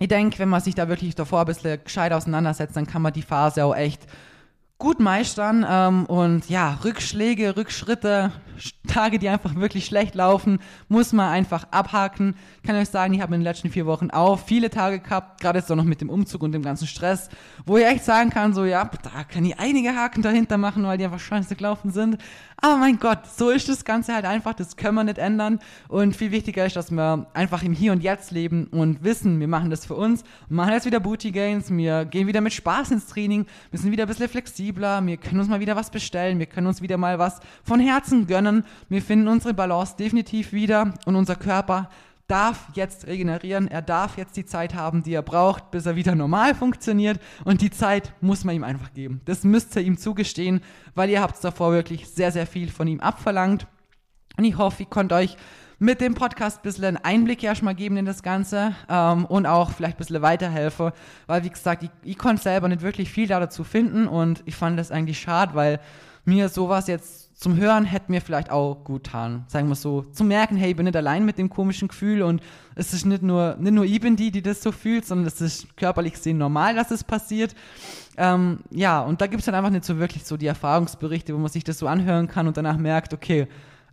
[0.00, 3.12] ich denke, wenn man sich da wirklich davor ein bisschen gescheit auseinandersetzt, dann kann man
[3.12, 4.02] die Phase auch echt
[4.80, 8.32] gut meistern ähm, und ja, Rückschläge, Rückschritte,
[8.86, 10.58] Tage, die einfach wirklich schlecht laufen,
[10.88, 12.34] muss man einfach abhaken.
[12.62, 15.40] Ich kann euch sagen, ich habe in den letzten vier Wochen auch viele Tage gehabt,
[15.40, 17.28] gerade jetzt auch noch mit dem Umzug und dem ganzen Stress,
[17.64, 20.98] wo ich echt sagen kann, so ja, da kann ich einige Haken dahinter machen, weil
[20.98, 22.18] die einfach scheiße gelaufen sind.
[22.62, 25.60] Aber mein Gott, so ist das Ganze halt einfach, das können wir nicht ändern.
[25.88, 29.48] Und viel wichtiger ist, dass wir einfach im Hier und Jetzt leben und wissen, wir
[29.48, 33.06] machen das für uns, machen jetzt wieder Booty Gains, wir gehen wieder mit Spaß ins
[33.06, 34.28] Training, wir sind wieder ein bisschen
[34.70, 37.80] flexibler, wir können uns mal wieder was bestellen, wir können uns wieder mal was von
[37.80, 41.90] Herzen gönnen, wir finden unsere Balance definitiv wieder und unser Körper
[42.28, 46.14] darf jetzt regenerieren, er darf jetzt die Zeit haben, die er braucht, bis er wieder
[46.14, 47.18] normal funktioniert.
[47.44, 49.20] Und die Zeit muss man ihm einfach geben.
[49.24, 50.60] Das müsst ihr ihm zugestehen,
[50.94, 53.66] weil ihr habt davor wirklich sehr, sehr viel von ihm abverlangt.
[54.36, 55.36] Und ich hoffe, ich konnte euch
[55.80, 59.70] mit dem Podcast ein bisschen einen Einblick erstmal geben in das Ganze ähm, und auch
[59.70, 60.92] vielleicht ein bisschen weiterhelfen,
[61.26, 64.78] weil wie gesagt, ich, ich konnte selber nicht wirklich viel dazu finden und ich fand
[64.78, 65.80] das eigentlich schade, weil
[66.26, 70.02] mir sowas jetzt zum Hören hätte mir vielleicht auch gut getan, sagen wir so.
[70.12, 72.42] Zu merken, hey, ich bin nicht allein mit dem komischen Gefühl und
[72.74, 75.40] es ist nicht nur, nicht nur ich bin die, die das so fühlt, sondern es
[75.40, 77.54] ist körperlich gesehen normal, dass es passiert.
[78.18, 81.38] Ähm, ja, und da gibt es dann einfach nicht so wirklich so die Erfahrungsberichte, wo
[81.38, 83.48] man sich das so anhören kann und danach merkt, okay,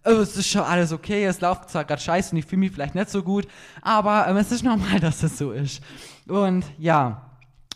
[0.07, 2.71] oh, es ist schon alles okay, es läuft zwar gerade scheiße und ich fühle mich
[2.71, 3.47] vielleicht nicht so gut,
[3.81, 5.81] aber ähm, es ist normal, dass es so ist.
[6.27, 7.27] Und ja,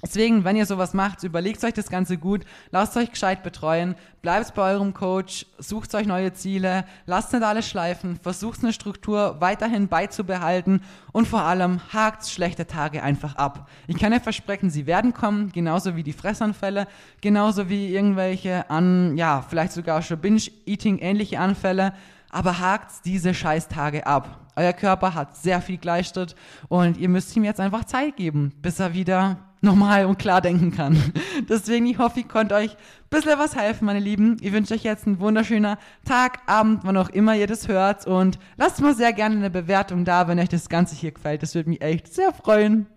[0.03, 4.53] Deswegen, wenn ihr sowas macht, überlegt euch das Ganze gut, lasst euch gescheit betreuen, bleibt
[4.55, 9.87] bei eurem Coach, sucht euch neue Ziele, lasst nicht alles schleifen, versucht eine Struktur weiterhin
[9.87, 13.69] beizubehalten und vor allem hakt schlechte Tage einfach ab.
[13.87, 16.87] Ich kann euch versprechen, sie werden kommen, genauso wie die Fressanfälle,
[17.21, 21.93] genauso wie irgendwelche an, ja, vielleicht sogar schon Binge-Eating ähnliche Anfälle,
[22.31, 24.39] aber hakt diese Scheißtage ab.
[24.55, 26.35] Euer Körper hat sehr viel geleistet
[26.67, 30.71] und ihr müsst ihm jetzt einfach Zeit geben, bis er wieder normal und klar denken
[30.71, 30.97] kann.
[31.49, 34.37] Deswegen, ich hoffe, ich konnte euch ein bisschen was helfen, meine Lieben.
[34.41, 38.07] Ich wünsche euch jetzt einen wunderschönen Tag, Abend, wann auch immer ihr das hört.
[38.07, 41.43] Und lasst mal sehr gerne eine Bewertung da, wenn euch das Ganze hier gefällt.
[41.43, 42.87] Das würde mich echt sehr freuen.